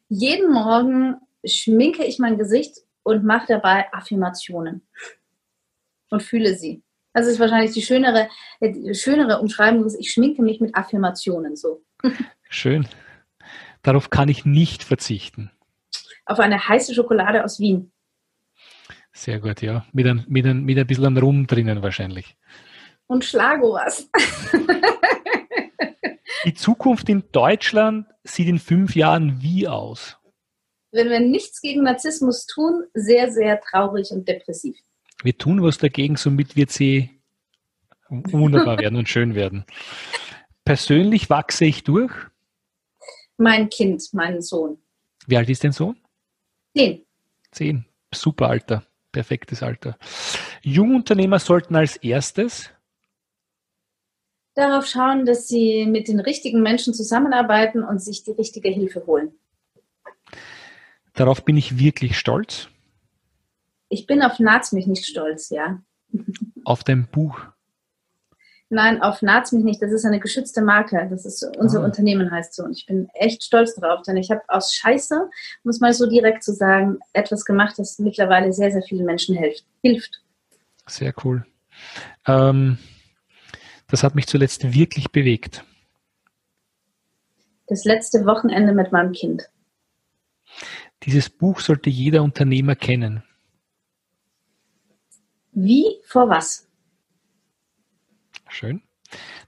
Jeden 0.10 0.52
Morgen 0.52 1.18
schminke 1.46 2.04
ich 2.04 2.20
mein 2.20 2.38
Gesicht 2.38 2.78
und 3.04 3.24
mache 3.24 3.48
dabei 3.48 3.92
Affirmationen 3.94 4.86
und 6.10 6.24
fühle 6.24 6.56
sie. 6.56 6.84
Das 7.14 7.28
ist 7.28 7.40
wahrscheinlich 7.40 7.72
die 7.72 7.82
schönere, 7.82 8.30
die 8.62 8.94
schönere 8.94 9.40
Umschreibung. 9.40 9.92
Ich 9.98 10.12
schminke 10.12 10.42
mich 10.42 10.60
mit 10.60 10.76
Affirmationen 10.76 11.56
so. 11.56 11.82
Schön. 12.50 12.88
Darauf 13.82 14.10
kann 14.10 14.30
ich 14.30 14.46
nicht 14.46 14.84
verzichten. 14.84 15.52
Auf 16.26 16.40
eine 16.40 16.68
heiße 16.68 16.94
Schokolade 16.94 17.44
aus 17.44 17.60
Wien. 17.60 17.92
Sehr 19.14 19.40
gut, 19.40 19.62
ja. 19.62 19.86
Mit 19.94 20.06
ein, 20.06 20.26
mit 20.28 20.46
ein, 20.46 20.64
mit 20.64 20.78
ein 20.78 20.86
bisschen 20.86 21.18
Rum 21.18 21.48
drinnen 21.48 21.82
wahrscheinlich. 21.82 22.36
Und 23.08 23.26
Schlago 23.26 23.74
was. 23.74 24.10
Die 26.46 26.54
Zukunft 26.54 27.10
in 27.10 27.24
Deutschland 27.32 28.06
sieht 28.24 28.48
in 28.48 28.60
fünf 28.60 28.96
Jahren 28.96 29.42
wie 29.42 29.68
aus? 29.68 30.18
Wenn 30.92 31.10
wir 31.10 31.20
nichts 31.20 31.62
gegen 31.62 31.84
Narzissmus 31.84 32.46
tun, 32.46 32.86
sehr, 32.94 33.32
sehr 33.32 33.60
traurig 33.60 34.12
und 34.12 34.28
depressiv. 34.28 34.78
Wir 35.24 35.38
tun 35.38 35.62
was 35.64 35.78
dagegen, 35.78 36.16
somit 36.16 36.56
wird 36.56 36.72
sie 36.72 37.22
wunderbar 38.10 38.78
werden 38.80 38.98
und 38.98 39.10
schön 39.10 39.36
werden. 39.36 39.66
Persönlich 40.64 41.30
wachse 41.30 41.66
ich 41.66 41.84
durch? 41.84 42.12
Mein 43.38 43.70
Kind, 43.70 44.04
mein 44.14 44.42
Sohn. 44.42 44.78
Wie 45.28 45.38
alt 45.38 45.50
ist 45.50 45.64
dein 45.64 45.72
Sohn? 45.72 45.98
Zehn. 46.76 47.06
Zehn. 47.52 47.86
Super 48.14 48.50
Alter. 48.50 48.84
Perfektes 49.12 49.64
Alter. 49.64 49.98
Jungunternehmer 50.62 51.40
sollten 51.40 51.76
als 51.76 51.98
erstes 51.98 52.70
darauf 54.58 54.86
schauen, 54.86 55.26
dass 55.26 55.48
sie 55.48 55.86
mit 55.86 56.08
den 56.08 56.20
richtigen 56.20 56.62
Menschen 56.62 56.94
zusammenarbeiten 56.94 57.84
und 57.84 58.02
sich 58.02 58.24
die 58.24 58.32
richtige 58.32 58.70
Hilfe 58.70 59.06
holen. 59.06 59.32
Darauf 61.14 61.44
bin 61.46 61.58
ich 61.58 61.80
wirklich 61.80 62.18
stolz. 62.18 62.70
Ich 63.90 64.06
bin 64.06 64.22
auf 64.22 64.40
Naz 64.40 64.72
mich 64.72 64.88
nicht 64.88 65.06
stolz, 65.06 65.50
ja. 65.50 65.82
Auf 66.64 66.84
dein 66.84 67.08
Buch? 67.08 67.40
Nein, 68.70 69.02
auf 69.02 69.22
Naz 69.22 69.54
mich 69.54 69.64
nicht. 69.64 69.82
Das 69.82 69.92
ist 69.92 70.06
eine 70.06 70.20
geschützte 70.20 70.62
Marke. 70.62 71.08
Das 71.10 71.26
ist 71.26 71.44
unser 71.58 71.82
ah. 71.82 71.86
Unternehmen 71.86 72.32
heißt 72.32 72.54
so. 72.54 72.64
Und 72.64 72.78
ich 72.78 72.86
bin 72.86 73.08
echt 73.14 73.44
stolz 73.44 73.76
drauf, 73.76 74.02
denn 74.06 74.18
ich 74.18 74.30
habe 74.30 74.42
aus 74.48 74.74
Scheiße, 74.74 75.30
muss 75.64 75.80
mal 75.80 75.94
so 75.94 76.08
direkt 76.08 76.44
zu 76.44 76.54
sagen, 76.54 77.00
etwas 77.14 77.46
gemacht, 77.46 77.76
das 77.78 77.98
mittlerweile 78.00 78.52
sehr, 78.52 78.72
sehr 78.72 78.82
vielen 78.82 79.06
Menschen 79.06 79.38
hilft. 79.82 80.22
Sehr 80.86 81.14
cool. 81.24 81.46
Ähm, 82.26 82.78
das 83.88 84.04
hat 84.04 84.16
mich 84.16 84.28
zuletzt 84.28 84.74
wirklich 84.74 85.12
bewegt. 85.12 85.64
Das 87.68 87.84
letzte 87.84 88.26
Wochenende 88.26 88.74
mit 88.74 88.92
meinem 88.92 89.12
Kind. 89.12 89.50
Dieses 91.04 91.30
Buch 91.30 91.60
sollte 91.60 91.90
jeder 91.90 92.24
Unternehmer 92.24 92.76
kennen. 92.76 93.24
Wie 95.52 96.00
vor 96.04 96.30
was? 96.30 96.68
Schön. 98.48 98.82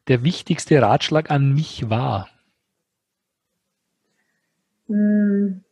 Der 0.07 0.23
wichtigste 0.23 0.81
Ratschlag 0.81 1.31
an 1.31 1.53
mich 1.53 1.89
war. 1.89 2.29
Hm, 4.87 5.63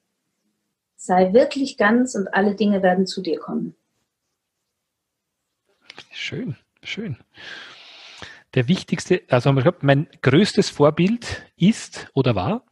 sei 0.95 1.33
wirklich 1.33 1.77
ganz 1.77 2.15
und 2.15 2.27
alle 2.27 2.55
Dinge 2.55 2.83
werden 2.83 3.07
zu 3.07 3.21
dir 3.21 3.39
kommen. 3.39 3.75
Schön, 6.11 6.55
schön. 6.83 7.17
Der 8.53 8.67
wichtigste, 8.67 9.23
also 9.29 9.51
mein 9.81 10.07
größtes 10.21 10.69
Vorbild 10.69 11.45
ist 11.57 12.09
oder 12.13 12.35
war? 12.35 12.65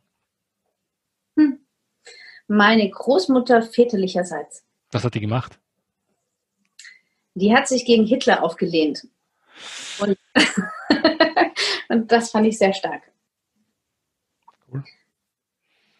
Hm. 1.37 1.59
Meine 2.47 2.89
Großmutter 2.89 3.61
väterlicherseits. 3.61 4.63
Was 4.91 5.03
hat 5.03 5.15
die 5.15 5.19
gemacht? 5.19 5.59
Die 7.33 7.53
hat 7.53 7.67
sich 7.67 7.85
gegen 7.85 8.05
Hitler 8.05 8.43
aufgelehnt. 8.43 9.07
Und, 9.99 10.17
und 11.89 12.11
das 12.11 12.31
fand 12.31 12.47
ich 12.47 12.57
sehr 12.57 12.73
stark. 12.73 13.03
Cool. 14.71 14.83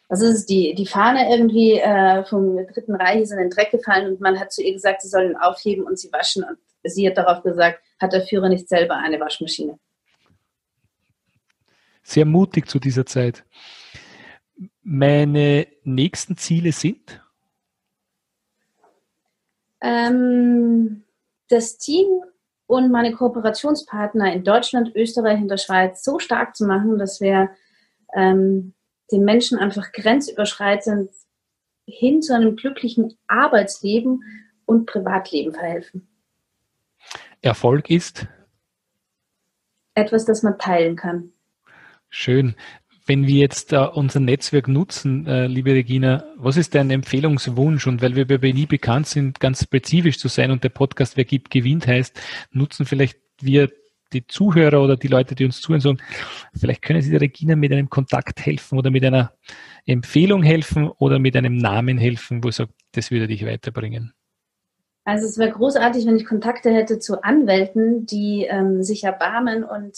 Also 0.07 0.27
ist 0.27 0.45
die, 0.47 0.75
die 0.75 0.85
Fahne 0.85 1.29
irgendwie 1.31 1.79
äh, 1.79 2.23
vom 2.25 2.57
Dritten 2.67 2.95
Reich 2.95 3.21
ist 3.21 3.31
in 3.31 3.39
den 3.39 3.49
Dreck 3.49 3.71
gefallen 3.71 4.07
und 4.07 4.21
man 4.21 4.39
hat 4.39 4.53
zu 4.53 4.61
ihr 4.61 4.73
gesagt, 4.73 5.01
sie 5.01 5.07
sollen 5.07 5.35
aufheben 5.35 5.85
und 5.85 5.97
sie 5.97 6.11
waschen. 6.11 6.43
Und 6.43 6.59
sie 6.83 7.07
hat 7.07 7.17
darauf 7.17 7.41
gesagt, 7.41 7.79
hat 7.99 8.13
der 8.13 8.21
Führer 8.21 8.49
nicht 8.49 8.69
selber 8.69 8.97
eine 8.97 9.19
Waschmaschine. 9.19 9.79
Sehr 12.03 12.25
mutig 12.25 12.69
zu 12.69 12.79
dieser 12.79 13.07
Zeit. 13.07 13.43
Meine 14.83 15.67
nächsten 15.83 16.37
Ziele 16.37 16.71
sind? 16.71 17.19
Ähm, 19.81 21.03
das 21.49 21.79
Team 21.79 22.05
und 22.67 22.91
meine 22.91 23.11
Kooperationspartner 23.11 24.33
in 24.33 24.43
Deutschland, 24.43 24.95
Österreich 24.95 25.41
und 25.41 25.47
der 25.47 25.57
Schweiz 25.57 26.03
so 26.03 26.19
stark 26.19 26.55
zu 26.55 26.67
machen, 26.67 26.99
dass 26.99 27.19
wir 27.21 27.49
ähm, 28.15 28.74
den 29.11 29.23
Menschen 29.23 29.57
einfach 29.57 29.91
grenzüberschreitend 29.91 31.11
hin 31.87 32.21
zu 32.21 32.33
einem 32.33 32.55
glücklichen 32.55 33.17
Arbeitsleben 33.27 34.23
und 34.65 34.85
Privatleben 34.87 35.53
verhelfen. 35.53 36.07
Erfolg 37.41 37.89
ist? 37.89 38.27
Etwas, 39.93 40.25
das 40.25 40.43
man 40.43 40.57
teilen 40.57 40.95
kann. 40.95 41.31
Schön. 42.09 42.55
Wenn 43.05 43.27
wir 43.27 43.35
jetzt 43.35 43.71
äh, 43.71 43.77
unser 43.77 44.19
Netzwerk 44.19 44.67
nutzen, 44.67 45.27
äh, 45.27 45.45
liebe 45.45 45.71
Regina, 45.71 46.23
was 46.37 46.57
ist 46.57 46.73
dein 46.73 46.89
Empfehlungswunsch? 46.89 47.85
Und 47.85 48.01
weil 48.01 48.15
wir 48.15 48.25
bei 48.25 48.39
BNI 48.39 48.65
bekannt 48.65 49.05
sind, 49.05 49.39
ganz 49.39 49.61
spezifisch 49.63 50.17
zu 50.17 50.27
sein 50.27 50.49
und 50.49 50.63
der 50.63 50.69
Podcast 50.69 51.15
Wer 51.15 51.25
gibt, 51.25 51.51
gewinnt 51.51 51.85
heißt, 51.85 52.19
nutzen 52.51 52.87
vielleicht 52.87 53.19
wir 53.41 53.69
die 54.15 54.27
Zuhörer 54.27 54.81
oder 54.81 54.95
die 54.97 55.07
Leute, 55.07 55.35
die 55.35 55.45
uns 55.45 55.61
zuhören, 55.61 55.81
sagen, 55.81 55.97
vielleicht 56.57 56.81
können 56.81 57.01
Sie 57.01 57.11
der 57.11 57.21
Regina 57.21 57.55
mit 57.55 57.71
einem 57.71 57.89
Kontakt 57.89 58.45
helfen 58.45 58.79
oder 58.79 58.89
mit 58.89 59.03
einer 59.03 59.33
Empfehlung 59.85 60.41
helfen 60.41 60.89
oder 60.89 61.19
mit 61.19 61.35
einem 61.35 61.57
Namen 61.57 61.97
helfen, 61.97 62.43
wo 62.43 62.49
ich 62.49 62.55
sage, 62.55 62.71
das 62.93 63.11
würde 63.11 63.27
dich 63.27 63.45
weiterbringen. 63.45 64.13
Also 65.03 65.27
es 65.27 65.37
wäre 65.37 65.51
großartig, 65.51 66.05
wenn 66.07 66.17
ich 66.17 66.25
Kontakte 66.25 66.73
hätte 66.73 66.97
zu 66.97 67.23
Anwälten, 67.23 68.07
die 68.07 68.47
ähm, 68.49 68.81
sich 68.81 69.03
erbarmen 69.03 69.63
und 69.63 69.95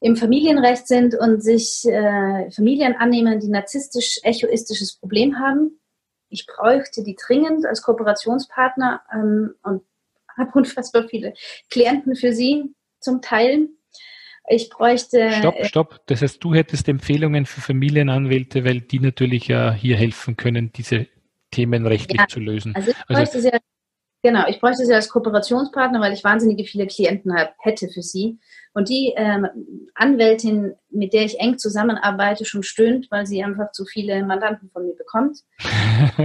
im 0.00 0.14
Familienrecht 0.14 0.86
sind 0.86 1.14
und 1.14 1.42
sich 1.42 1.84
äh, 1.86 2.50
Familien 2.50 2.94
annehmen, 2.94 3.40
die 3.40 3.48
narzisstisch-echoistisches 3.48 4.98
Problem 4.98 5.38
haben. 5.38 5.80
ich 6.28 6.46
bräuchte 6.46 7.02
die 7.02 7.16
dringend 7.16 7.66
als 7.66 7.82
Kooperationspartner 7.82 9.00
ähm, 9.12 9.54
und 9.62 9.82
habe 10.36 10.50
unfassbar 10.54 11.08
viele 11.08 11.34
Klienten 11.70 12.14
für 12.14 12.32
sie 12.32 12.75
zum 13.06 13.22
Teilen. 13.22 13.78
Ich 14.48 14.68
bräuchte. 14.68 15.32
Stopp, 15.32 15.56
äh, 15.56 15.64
stopp. 15.64 16.00
Das 16.06 16.22
heißt, 16.22 16.42
du 16.42 16.54
hättest 16.54 16.88
Empfehlungen 16.88 17.46
für 17.46 17.60
Familienanwälte, 17.60 18.64
weil 18.64 18.80
die 18.80 19.00
natürlich 19.00 19.48
ja 19.48 19.72
hier 19.72 19.96
helfen 19.96 20.36
können, 20.36 20.72
diese 20.72 21.06
Themen 21.50 21.86
rechtlich 21.86 22.20
ja, 22.20 22.28
zu 22.28 22.40
lösen. 22.40 22.74
Also 22.74 22.90
ich 22.90 22.96
also 22.96 23.14
bräuchte 23.14 23.36
also, 23.36 23.50
sie, 23.50 23.58
genau, 24.22 24.46
ich 24.48 24.60
bräuchte 24.60 24.84
sie 24.84 24.94
als 24.94 25.08
Kooperationspartner, 25.08 26.00
weil 26.00 26.12
ich 26.12 26.22
wahnsinnige 26.22 26.64
viele 26.64 26.86
Klienten 26.86 27.34
hab, 27.34 27.54
hätte 27.58 27.88
für 27.88 28.02
sie. 28.02 28.38
Und 28.76 28.90
die 28.90 29.14
ähm, 29.16 29.48
Anwältin, 29.94 30.74
mit 30.90 31.14
der 31.14 31.24
ich 31.24 31.40
eng 31.40 31.56
zusammenarbeite, 31.56 32.44
schon 32.44 32.62
stöhnt, 32.62 33.06
weil 33.10 33.24
sie 33.24 33.42
einfach 33.42 33.72
zu 33.72 33.86
viele 33.86 34.22
Mandanten 34.22 34.68
von 34.68 34.84
mir 34.84 34.94
bekommt. 34.94 35.38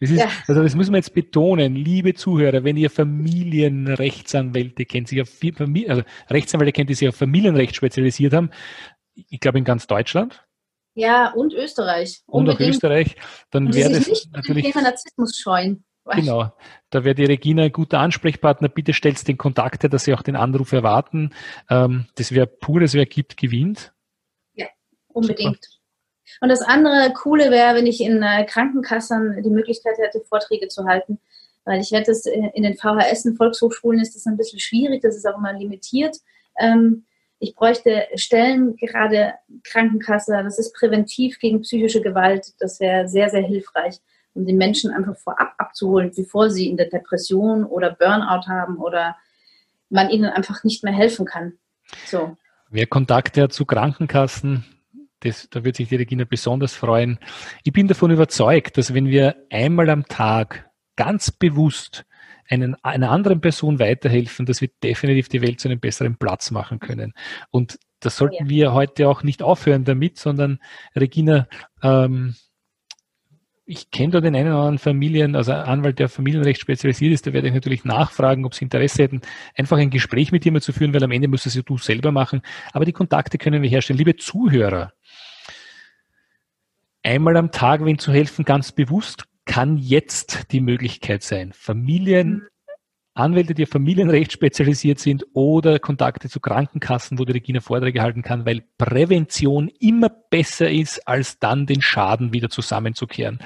das 0.00 0.10
ist, 0.10 0.18
ja. 0.18 0.28
Also 0.46 0.62
das 0.62 0.74
muss 0.74 0.88
man 0.90 0.96
jetzt 0.96 1.14
betonen, 1.14 1.74
liebe 1.74 2.12
Zuhörer, 2.12 2.64
wenn 2.64 2.76
ihr 2.76 2.90
Familienrechtsanwälte 2.90 4.84
kennt, 4.84 5.08
sich 5.08 5.22
auf 5.22 5.30
Familie, 5.30 5.88
also 5.88 6.02
Rechtsanwälte 6.28 6.72
kennt, 6.72 6.90
die 6.90 6.94
sich 6.94 7.08
auf 7.08 7.16
Familienrecht 7.16 7.74
spezialisiert 7.74 8.34
haben, 8.34 8.50
ich 9.14 9.40
glaube 9.40 9.56
in 9.56 9.64
ganz 9.64 9.86
Deutschland. 9.86 10.44
Ja, 10.92 11.32
und 11.32 11.54
Österreich. 11.54 12.20
Und 12.26 12.50
auch 12.50 12.60
Österreich, 12.60 13.16
dann 13.50 13.72
wäre 13.72 13.94
das 13.94 14.28
natürlich. 14.32 14.66
Thema 14.66 14.82
Narzissmus 14.82 15.38
scheuen. 15.38 15.86
Genau, 16.14 16.52
da 16.90 17.04
wäre 17.04 17.14
die 17.14 17.24
Regina 17.24 17.64
ein 17.64 17.72
guter 17.72 17.98
Ansprechpartner. 17.98 18.68
Bitte 18.68 18.92
stellst 18.92 19.26
den 19.26 19.38
Kontakt 19.38 19.82
her, 19.82 19.90
dass 19.90 20.04
sie 20.04 20.14
auch 20.14 20.22
den 20.22 20.36
Anruf 20.36 20.72
erwarten. 20.72 21.30
Ähm, 21.68 22.06
das 22.14 22.32
wäre 22.32 22.46
pures, 22.46 22.94
wer 22.94 23.06
gibt, 23.06 23.36
gewinnt. 23.36 23.92
Ja, 24.54 24.66
unbedingt. 25.08 25.64
Super. 25.64 25.76
Und 26.40 26.48
das 26.50 26.60
andere 26.60 27.12
Coole 27.12 27.50
wäre, 27.50 27.74
wenn 27.74 27.86
ich 27.86 28.00
in 28.00 28.22
äh, 28.22 28.44
Krankenkassen 28.44 29.42
die 29.42 29.50
Möglichkeit 29.50 29.98
hätte, 29.98 30.20
Vorträge 30.20 30.68
zu 30.68 30.84
halten. 30.84 31.18
Weil 31.64 31.80
ich 31.80 31.90
werde 31.90 32.06
das 32.06 32.26
äh, 32.26 32.50
in 32.54 32.62
den 32.62 32.76
VHS, 32.76 33.24
in 33.24 33.36
Volkshochschulen 33.36 34.00
ist 34.00 34.14
das 34.14 34.26
ein 34.26 34.36
bisschen 34.36 34.60
schwierig, 34.60 35.02
das 35.02 35.16
ist 35.16 35.26
auch 35.26 35.38
immer 35.38 35.52
limitiert. 35.52 36.16
Ähm, 36.58 37.04
ich 37.38 37.54
bräuchte 37.54 38.06
Stellen, 38.14 38.76
gerade 38.76 39.34
Krankenkasse, 39.64 40.40
das 40.42 40.58
ist 40.58 40.74
präventiv 40.74 41.38
gegen 41.38 41.62
psychische 41.62 42.00
Gewalt, 42.00 42.54
das 42.60 42.80
wäre 42.80 43.08
sehr, 43.08 43.28
sehr 43.28 43.42
hilfreich 43.42 44.00
um 44.36 44.46
den 44.46 44.56
Menschen 44.56 44.92
einfach 44.92 45.16
vorab 45.16 45.54
abzuholen, 45.58 46.12
bevor 46.14 46.50
sie 46.50 46.68
in 46.68 46.76
der 46.76 46.88
Depression 46.88 47.64
oder 47.64 47.90
Burnout 47.90 48.46
haben 48.46 48.76
oder 48.76 49.16
man 49.88 50.10
ihnen 50.10 50.30
einfach 50.30 50.64
nicht 50.64 50.84
mehr 50.84 50.92
helfen 50.92 51.26
kann. 51.26 51.54
So. 52.06 52.36
Wer 52.68 52.86
Kontakte 52.86 53.42
hat 53.42 53.52
zu 53.52 53.64
Krankenkassen, 53.64 54.64
das, 55.20 55.48
da 55.50 55.64
wird 55.64 55.76
sich 55.76 55.88
die 55.88 55.96
Regina 55.96 56.24
besonders 56.24 56.74
freuen. 56.74 57.18
Ich 57.64 57.72
bin 57.72 57.88
davon 57.88 58.10
überzeugt, 58.10 58.76
dass 58.76 58.92
wenn 58.92 59.06
wir 59.06 59.36
einmal 59.50 59.88
am 59.90 60.04
Tag 60.06 60.70
ganz 60.96 61.30
bewusst 61.30 62.04
einen, 62.48 62.76
einer 62.82 63.10
anderen 63.10 63.40
Person 63.40 63.78
weiterhelfen, 63.78 64.46
dass 64.46 64.60
wir 64.60 64.68
definitiv 64.82 65.28
die 65.28 65.42
Welt 65.42 65.60
zu 65.60 65.68
einem 65.68 65.80
besseren 65.80 66.16
Platz 66.16 66.50
machen 66.50 66.78
können. 66.78 67.12
Und 67.50 67.78
das 68.00 68.16
sollten 68.16 68.44
ja. 68.44 68.48
wir 68.48 68.72
heute 68.72 69.08
auch 69.08 69.22
nicht 69.22 69.42
aufhören 69.42 69.84
damit, 69.84 70.18
sondern 70.18 70.60
Regina, 70.94 71.48
ähm, 71.82 72.36
ich 73.68 73.90
kenne 73.90 74.12
da 74.12 74.20
den 74.20 74.36
einen 74.36 74.48
oder 74.48 74.58
anderen 74.58 74.78
Familien, 74.78 75.34
also 75.34 75.52
Anwalt, 75.52 75.98
der 75.98 76.08
Familienrecht 76.08 76.60
spezialisiert 76.60 77.12
ist, 77.12 77.26
da 77.26 77.32
werde 77.32 77.48
ich 77.48 77.54
natürlich 77.54 77.84
nachfragen, 77.84 78.44
ob 78.44 78.54
sie 78.54 78.64
Interesse 78.64 79.02
hätten, 79.02 79.20
einfach 79.56 79.76
ein 79.76 79.90
Gespräch 79.90 80.30
mit 80.30 80.44
jemandem 80.44 80.62
zu 80.62 80.72
führen, 80.72 80.94
weil 80.94 81.02
am 81.02 81.10
Ende 81.10 81.26
muss 81.26 81.46
es 81.46 81.54
ja 81.54 81.62
du 81.62 81.76
selber 81.76 82.12
machen. 82.12 82.42
Aber 82.72 82.84
die 82.84 82.92
Kontakte 82.92 83.38
können 83.38 83.62
wir 83.62 83.68
herstellen. 83.68 83.98
Liebe 83.98 84.16
Zuhörer, 84.16 84.92
einmal 87.02 87.36
am 87.36 87.50
Tag, 87.50 87.84
wenn 87.84 87.98
zu 87.98 88.12
helfen, 88.12 88.44
ganz 88.44 88.70
bewusst, 88.70 89.24
kann 89.46 89.76
jetzt 89.76 90.52
die 90.52 90.60
Möglichkeit 90.60 91.24
sein. 91.24 91.52
Familien 91.52 92.46
Anwälte, 93.16 93.54
die 93.54 93.64
auf 93.64 93.70
Familienrecht 93.70 94.32
spezialisiert 94.32 94.98
sind 94.98 95.24
oder 95.32 95.78
Kontakte 95.78 96.28
zu 96.28 96.40
Krankenkassen, 96.40 97.18
wo 97.18 97.24
die 97.24 97.32
Regina 97.32 97.60
Vorträge 97.60 98.02
halten 98.02 98.22
kann, 98.22 98.46
weil 98.46 98.64
Prävention 98.78 99.68
immer 99.80 100.08
besser 100.08 100.70
ist, 100.70 101.06
als 101.08 101.38
dann 101.38 101.66
den 101.66 101.82
Schaden 101.82 102.32
wieder 102.32 102.50
zusammenzukehren. 102.50 103.38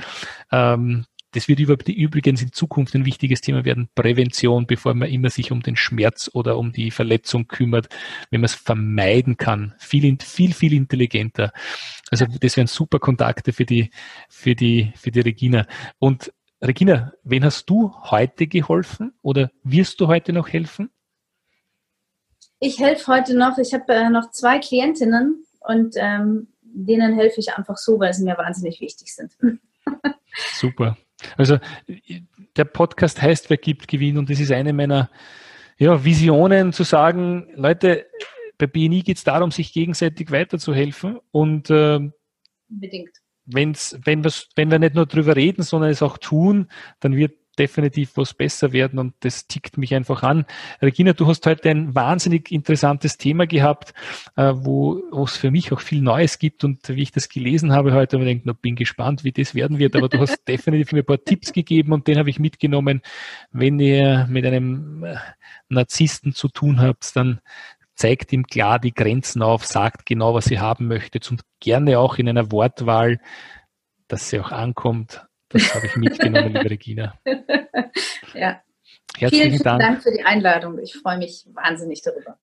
Ähm, 0.50 1.04
das 1.32 1.46
wird 1.46 1.60
übrigens 1.60 2.42
in 2.42 2.52
Zukunft 2.52 2.94
ein 2.94 3.04
wichtiges 3.04 3.40
Thema 3.40 3.64
werden, 3.64 3.88
Prävention, 3.94 4.66
bevor 4.66 4.94
man 4.94 5.08
immer 5.08 5.30
sich 5.30 5.52
um 5.52 5.62
den 5.62 5.76
Schmerz 5.76 6.28
oder 6.32 6.58
um 6.58 6.72
die 6.72 6.90
Verletzung 6.90 7.46
kümmert, 7.46 7.88
wenn 8.30 8.40
man 8.40 8.46
es 8.46 8.54
vermeiden 8.54 9.36
kann. 9.36 9.74
Viel, 9.78 10.18
viel, 10.20 10.52
viel 10.52 10.72
intelligenter. 10.72 11.52
Also 12.10 12.26
das 12.40 12.56
wären 12.56 12.66
super 12.66 12.98
Kontakte 12.98 13.52
für 13.52 13.64
die, 13.64 13.90
für 14.28 14.56
die, 14.56 14.92
für 14.96 15.12
die 15.12 15.20
Regina. 15.20 15.66
Und 16.00 16.32
Regina, 16.62 17.12
wen 17.24 17.44
hast 17.44 17.70
du 17.70 17.94
heute 18.10 18.46
geholfen 18.46 19.14
oder 19.22 19.50
wirst 19.62 20.00
du 20.00 20.08
heute 20.08 20.32
noch 20.32 20.48
helfen? 20.48 20.90
Ich 22.58 22.78
helfe 22.78 23.06
heute 23.06 23.36
noch. 23.36 23.56
Ich 23.56 23.72
habe 23.72 23.90
äh, 23.94 24.10
noch 24.10 24.30
zwei 24.30 24.58
Klientinnen 24.58 25.46
und 25.60 25.94
ähm, 25.96 26.48
denen 26.60 27.14
helfe 27.14 27.40
ich 27.40 27.54
einfach 27.54 27.78
so, 27.78 27.98
weil 27.98 28.12
sie 28.12 28.24
mir 28.24 28.36
wahnsinnig 28.36 28.80
wichtig 28.82 29.14
sind. 29.14 29.32
Super. 30.52 30.98
Also 31.38 31.58
der 32.56 32.64
Podcast 32.66 33.22
heißt 33.22 33.48
Wer 33.48 33.56
gibt 33.56 33.88
Gewinn 33.88 34.18
und 34.18 34.28
das 34.28 34.40
ist 34.40 34.52
eine 34.52 34.74
meiner 34.74 35.10
ja, 35.78 36.04
Visionen 36.04 36.74
zu 36.74 36.82
sagen, 36.82 37.48
Leute, 37.54 38.06
bei 38.58 38.66
BNI 38.66 39.00
geht 39.00 39.16
es 39.16 39.24
darum, 39.24 39.50
sich 39.50 39.72
gegenseitig 39.72 40.30
weiterzuhelfen 40.30 41.18
und 41.30 41.70
äh, 41.70 42.00
Unbedingt 42.68 43.19
wenn's, 43.52 43.98
wenn, 44.04 44.24
wir's, 44.24 44.48
wenn 44.56 44.70
wir 44.70 44.78
nicht 44.78 44.94
nur 44.94 45.06
drüber 45.06 45.36
reden, 45.36 45.62
sondern 45.62 45.90
es 45.90 46.02
auch 46.02 46.18
tun, 46.18 46.68
dann 47.00 47.16
wird 47.16 47.32
definitiv 47.60 48.12
was 48.14 48.32
besser 48.32 48.72
werden 48.72 48.98
und 48.98 49.14
das 49.20 49.46
tickt 49.46 49.76
mich 49.76 49.94
einfach 49.94 50.22
an. 50.22 50.46
Regina, 50.80 51.12
du 51.12 51.26
hast 51.26 51.44
heute 51.46 51.68
ein 51.68 51.94
wahnsinnig 51.94 52.50
interessantes 52.50 53.18
Thema 53.18 53.46
gehabt, 53.46 53.92
äh, 54.36 54.52
wo, 54.54 55.02
wo 55.10 55.24
es 55.24 55.36
für 55.36 55.50
mich 55.50 55.70
auch 55.70 55.80
viel 55.80 56.00
Neues 56.00 56.38
gibt 56.38 56.64
und 56.64 56.88
wie 56.88 57.02
ich 57.02 57.12
das 57.12 57.28
gelesen 57.28 57.72
habe 57.72 57.92
heute, 57.92 58.16
ich 58.16 58.24
denke, 58.24 58.54
bin 58.54 58.76
gespannt, 58.76 59.24
wie 59.24 59.32
das 59.32 59.54
werden 59.54 59.78
wird, 59.78 59.94
aber 59.94 60.08
du 60.08 60.18
hast 60.20 60.42
definitiv 60.48 60.92
mir 60.92 61.00
ein 61.00 61.04
paar 61.04 61.22
Tipps 61.22 61.52
gegeben 61.52 61.92
und 61.92 62.06
den 62.06 62.18
habe 62.18 62.30
ich 62.30 62.38
mitgenommen. 62.38 63.02
Wenn 63.52 63.78
ihr 63.78 64.26
mit 64.30 64.46
einem 64.46 65.04
äh, 65.04 65.16
Narzissten 65.68 66.32
zu 66.32 66.48
tun 66.48 66.80
habt, 66.80 67.14
dann 67.14 67.40
zeigt 68.00 68.32
ihm 68.32 68.46
klar 68.46 68.78
die 68.78 68.94
Grenzen 68.94 69.42
auf, 69.42 69.66
sagt 69.66 70.06
genau, 70.06 70.32
was 70.32 70.50
ihr 70.50 70.60
haben 70.60 70.86
möchtet 70.86 71.30
und 71.30 71.42
gerne 71.60 71.98
auch 71.98 72.16
in 72.16 72.30
einer 72.30 72.50
Wortwahl, 72.50 73.20
dass 74.08 74.30
sie 74.30 74.40
auch 74.40 74.52
ankommt. 74.52 75.26
Das 75.50 75.74
habe 75.74 75.86
ich 75.86 75.96
mitgenommen, 75.96 76.54
liebe 76.54 76.70
Regina. 76.70 77.14
Ja. 78.32 78.62
Herzlichen 79.18 79.42
vielen, 79.42 79.50
vielen 79.54 79.64
Dank. 79.64 79.80
Dank 79.80 80.02
für 80.04 80.12
die 80.12 80.22
Einladung. 80.22 80.78
Ich 80.78 80.94
freue 80.94 81.18
mich 81.18 81.44
wahnsinnig 81.52 82.00
darüber. 82.02 82.38